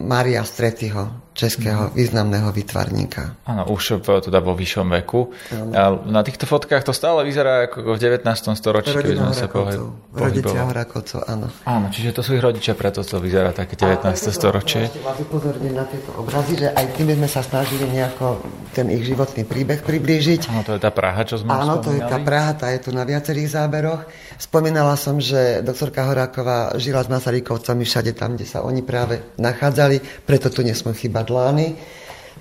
Maria 0.00 0.42
Stretyho, 0.42 1.25
českého 1.37 1.92
mm. 1.92 1.92
významného 1.92 2.49
vytvarníka. 2.49 3.37
Áno, 3.44 3.68
už 3.68 4.01
v, 4.01 4.25
teda 4.25 4.40
vo 4.40 4.57
vyššom 4.57 4.88
veku. 5.05 5.37
A 5.77 5.92
na 5.92 6.25
týchto 6.25 6.49
fotkách 6.49 6.81
to 6.88 6.96
stále 6.96 7.20
vyzerá 7.29 7.68
ako 7.68 7.92
v 7.94 7.99
19. 8.01 8.25
storočí, 8.57 8.96
keď 8.96 9.20
sme 9.20 9.37
sa 9.37 9.46
pohybovali. 9.53 10.16
Rodičia 10.16 10.64
Horakovcov, 10.64 11.20
áno. 11.29 11.53
Áno, 11.68 11.87
čiže 11.92 12.16
to 12.16 12.25
sú 12.25 12.40
ich 12.40 12.42
rodičia, 12.42 12.72
preto 12.72 13.05
to 13.05 13.20
vyzerá 13.20 13.53
také 13.53 13.77
19. 13.77 14.09
A 14.09 14.33
storočie. 14.33 14.88
vás 15.05 15.20
upozorniť 15.20 15.72
na 15.77 15.85
tieto 15.85 16.16
obrazy, 16.16 16.57
že 16.57 16.68
aj 16.72 16.87
tým 16.96 17.12
sme 17.12 17.29
sa 17.29 17.44
snažili 17.44 17.85
nejako 17.92 18.40
ten 18.72 18.88
ich 18.88 19.05
životný 19.05 19.44
príbeh 19.44 19.85
priblížiť. 19.85 20.49
Áno, 20.49 20.64
to 20.64 20.72
je 20.77 20.81
tá 20.81 20.88
Praha, 20.88 21.20
čo 21.29 21.37
sme 21.37 21.53
Áno, 21.53 21.85
to 21.85 21.92
je 21.92 22.01
tá 22.01 22.16
Praha, 22.16 22.57
tá 22.57 22.72
je 22.72 22.88
tu 22.88 22.90
na 22.96 23.05
viacerých 23.05 23.61
záberoch. 23.61 24.09
Spomínala 24.40 24.96
som, 24.96 25.20
že 25.20 25.61
doktorka 25.61 26.09
Horáková 26.09 26.72
žila 26.81 27.05
s 27.05 27.12
Masarykovcami 27.12 27.85
všade 27.85 28.16
tam, 28.16 28.40
kde 28.40 28.49
sa 28.49 28.64
oni 28.64 28.81
práve 28.81 29.20
nachádzali, 29.37 30.25
preto 30.25 30.49
tu 30.49 30.64
nesmú 30.64 30.96
chýbať 30.96 31.25
lány. 31.30 31.76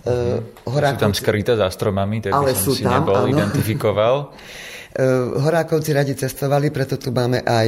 Uh, 0.06 0.38
Horákovci... 0.70 1.02
Sú 1.02 1.06
tam 1.10 1.18
skryté 1.18 1.52
za 1.58 1.68
stromami, 1.74 2.22
tak 2.22 2.38
by 2.38 2.54
som 2.54 2.78
si 2.78 2.86
tam, 2.86 3.02
nebol 3.02 3.26
áno. 3.26 3.32
identifikoval. 3.34 4.16
Uh, 4.94 5.34
Horákovci 5.44 5.92
radi 5.98 6.14
cestovali, 6.14 6.70
preto 6.70 7.02
tu 7.02 7.10
máme 7.10 7.42
aj 7.42 7.68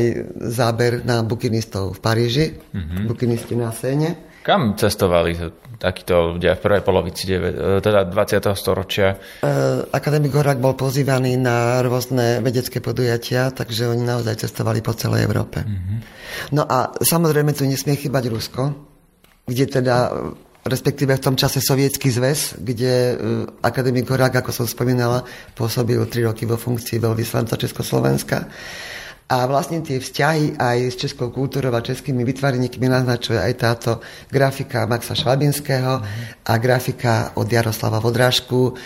záber 0.53 1.01
na 1.01 1.25
bukinistov 1.25 1.97
v 1.97 1.99
Paríži, 1.99 2.45
uh-huh. 2.53 3.09
bukinisti 3.09 3.57
na 3.57 3.73
Séne. 3.73 4.37
Kam 4.45 4.79
cestovali 4.79 5.35
takíto 5.77 6.39
ľudia 6.39 6.57
v 6.57 6.61
prvej 6.63 6.81
polovici 6.81 7.29
e, 7.29 7.37
teda 7.83 8.07
20. 8.09 8.47
storočia? 8.57 9.13
Uh, 9.43 9.85
akademik 9.93 10.33
Horák 10.33 10.57
bol 10.57 10.73
pozývaný 10.73 11.37
na 11.37 11.83
rôzne 11.85 12.41
vedecké 12.41 12.81
podujatia, 12.81 13.53
takže 13.53 13.91
oni 13.91 14.07
naozaj 14.07 14.47
cestovali 14.47 14.81
po 14.81 14.97
celej 14.97 15.25
Európe. 15.25 15.61
Uh-huh. 15.61 15.99
No 16.55 16.65
a 16.65 16.95
samozrejme 16.97 17.53
tu 17.53 17.67
nesmie 17.69 17.99
chýbať 17.99 18.23
Rusko, 18.31 18.61
kde 19.45 19.65
teda 19.67 20.15
respektíve 20.67 21.15
v 21.17 21.23
tom 21.23 21.35
čase 21.39 21.63
Sovietský 21.63 22.11
zväz, 22.11 22.59
kde 22.61 22.93
uh, 22.93 23.17
akademik 23.63 24.07
Horák, 24.07 24.43
ako 24.43 24.51
som 24.53 24.67
spomínala, 24.67 25.23
pôsobil 25.55 25.99
tri 26.07 26.23
roky 26.23 26.43
vo 26.45 26.59
funkcii 26.59 26.99
veľvyslanca 26.99 27.55
Československa. 27.55 28.47
A 29.27 29.43
vlastne 29.43 29.83
tie 29.83 29.99
vzťahy 29.99 30.55
aj 30.55 30.77
s 30.87 30.95
českou 30.95 31.35
kultúrou 31.35 31.75
a 31.75 31.83
českými 31.83 32.23
vytvarníkmi 32.23 32.87
naznačuje 32.87 33.35
aj 33.35 33.53
táto 33.59 33.91
grafika 34.31 34.87
Maxa 34.87 35.19
Švabinského 35.19 35.99
a 36.47 36.53
grafika 36.55 37.35
od 37.35 37.43
Jaroslava 37.51 37.99
Vodrážku, 37.99 38.79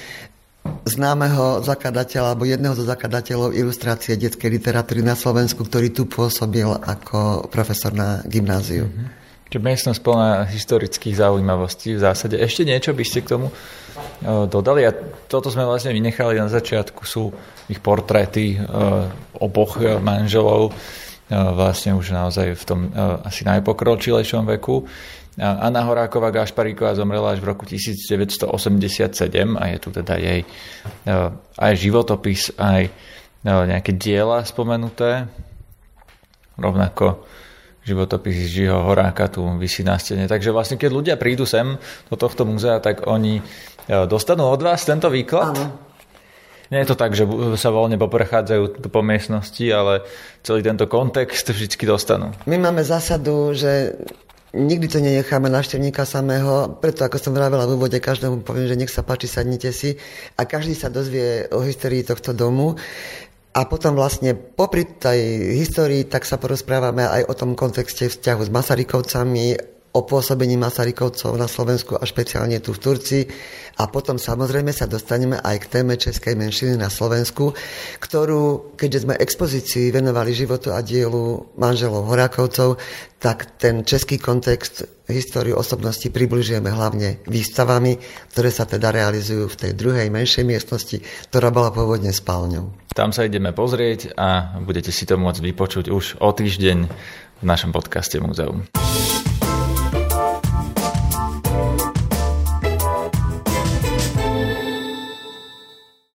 známeho 0.85 1.61
zakladateľa 1.61 2.33
alebo 2.33 2.49
jedného 2.49 2.73
zo 2.73 2.85
zakladateľov 2.89 3.53
ilustrácie 3.53 4.17
detskej 4.17 4.49
literatúry 4.49 5.05
na 5.05 5.13
Slovensku, 5.13 5.61
ktorý 5.61 5.93
tu 5.93 6.09
pôsobil 6.09 6.65
ako 6.65 7.45
profesor 7.49 7.93
na 7.93 8.25
gymnáziu. 8.25 8.89
Mm-hmm. 8.89 9.20
Čiže 9.51 9.67
miestnosť 9.67 9.99
plná 9.99 10.47
historických 10.47 11.19
zaujímavostí 11.19 11.99
v 11.99 12.03
zásade. 12.07 12.39
Ešte 12.39 12.63
niečo 12.63 12.95
by 12.95 13.03
ste 13.03 13.19
k 13.19 13.35
tomu 13.35 13.51
dodali? 14.47 14.87
A 14.87 14.95
toto 15.27 15.51
sme 15.51 15.67
vlastne 15.67 15.91
vynechali 15.91 16.39
na 16.39 16.47
začiatku. 16.47 17.03
Sú 17.03 17.35
ich 17.67 17.83
portréty 17.83 18.55
oboch 19.35 19.75
manželov 19.99 20.71
vlastne 21.27 21.99
už 21.99 22.15
naozaj 22.15 22.55
v 22.55 22.63
tom 22.63 22.79
asi 23.27 23.43
najpokročilejšom 23.43 24.47
veku. 24.55 24.87
Anna 25.35 25.83
Horáková 25.83 26.31
Gašparíková 26.31 26.95
zomrela 26.95 27.35
až 27.35 27.43
v 27.43 27.51
roku 27.51 27.67
1987 27.67 28.47
a 29.59 29.63
je 29.67 29.77
tu 29.83 29.89
teda 29.91 30.15
jej 30.15 30.47
aj 31.59 31.73
životopis, 31.75 32.55
aj 32.55 32.87
nejaké 33.43 33.99
diela 33.99 34.47
spomenuté. 34.47 35.27
Rovnako 36.55 37.27
životopis 37.81 38.49
Žiho 38.49 38.77
Horáka 38.85 39.27
tu 39.29 39.45
vysí 39.57 39.81
na 39.81 39.97
stene. 39.97 40.29
Takže 40.29 40.53
vlastne, 40.53 40.77
keď 40.77 40.89
ľudia 40.93 41.15
prídu 41.17 41.49
sem 41.49 41.77
do 42.09 42.15
tohto 42.15 42.45
múzea, 42.45 42.77
tak 42.77 43.09
oni 43.09 43.41
e, 43.41 43.43
dostanú 44.05 44.49
od 44.49 44.61
vás 44.61 44.85
tento 44.85 45.09
výklad? 45.09 45.57
Áno. 45.57 45.91
Nie 46.71 46.87
je 46.87 46.95
to 46.95 46.95
tak, 46.95 47.11
že 47.11 47.27
sa 47.59 47.67
voľne 47.67 47.99
poprechádzajú 47.99 48.87
po 48.87 49.01
miestnosti, 49.03 49.65
ale 49.67 50.07
celý 50.39 50.63
tento 50.63 50.87
kontext 50.87 51.51
vždy 51.51 51.67
dostanú. 51.83 52.31
My 52.47 52.55
máme 52.55 52.79
zásadu, 52.79 53.51
že 53.51 53.91
nikdy 54.55 54.87
to 54.87 55.03
nenecháme 55.03 55.51
návštevníka 55.51 56.07
samého, 56.07 56.79
preto 56.79 57.03
ako 57.03 57.19
som 57.19 57.35
vravela 57.35 57.67
v 57.67 57.75
úvode, 57.75 57.99
každému 57.99 58.47
poviem, 58.47 58.71
že 58.71 58.79
nech 58.79 58.91
sa 58.91 59.03
páči, 59.03 59.27
sadnite 59.27 59.71
si 59.75 59.99
a 60.35 60.47
každý 60.47 60.71
sa 60.71 60.87
dozvie 60.87 61.51
o 61.51 61.59
histórii 61.59 62.07
tohto 62.07 62.31
domu. 62.31 62.79
A 63.51 63.67
potom 63.67 63.99
vlastne 63.99 64.31
popri 64.31 64.87
tej 64.87 65.19
histórii 65.59 66.07
tak 66.07 66.23
sa 66.23 66.39
porozprávame 66.39 67.03
aj 67.03 67.27
o 67.27 67.33
tom 67.35 67.51
kontexte 67.51 68.07
vzťahu 68.07 68.41
s 68.47 68.53
Masarykovcami, 68.53 69.45
o 69.91 70.07
pôsobení 70.07 70.55
Masarykovcov 70.55 71.35
na 71.35 71.51
Slovensku 71.51 71.99
a 71.99 72.03
špeciálne 72.07 72.63
tu 72.63 72.71
v 72.71 72.79
Turcii. 72.79 73.23
A 73.79 73.87
potom 73.87 74.15
samozrejme 74.15 74.71
sa 74.71 74.87
dostaneme 74.87 75.39
aj 75.39 75.55
k 75.67 75.71
téme 75.79 75.95
českej 75.99 76.35
menšiny 76.35 76.79
na 76.79 76.87
Slovensku, 76.87 77.51
ktorú, 77.99 78.75
keďže 78.79 79.03
sme 79.07 79.19
expozícii 79.19 79.91
venovali 79.91 80.31
životu 80.31 80.71
a 80.71 80.79
dielu 80.83 81.55
manželov 81.59 82.07
Horákovcov, 82.07 82.79
tak 83.21 83.59
ten 83.59 83.83
český 83.83 84.17
kontext 84.17 85.01
históriu 85.11 85.59
osobnosti 85.59 86.07
približujeme 86.07 86.71
hlavne 86.71 87.21
výstavami, 87.27 87.99
ktoré 88.31 88.49
sa 88.49 88.63
teda 88.63 88.95
realizujú 88.95 89.51
v 89.51 89.59
tej 89.59 89.71
druhej 89.75 90.07
menšej 90.07 90.43
miestnosti, 90.47 90.97
ktorá 91.29 91.51
bola 91.51 91.69
pôvodne 91.69 92.15
spálňou. 92.15 92.91
Tam 92.95 93.11
sa 93.11 93.27
ideme 93.27 93.51
pozrieť 93.51 94.15
a 94.15 94.59
budete 94.63 94.91
si 94.91 95.03
to 95.03 95.19
môcť 95.19 95.41
vypočuť 95.43 95.85
už 95.91 96.23
o 96.23 96.29
týždeň 96.31 96.77
v 97.41 97.43
našom 97.43 97.75
podcaste 97.75 98.17
Múzeum. 98.19 98.67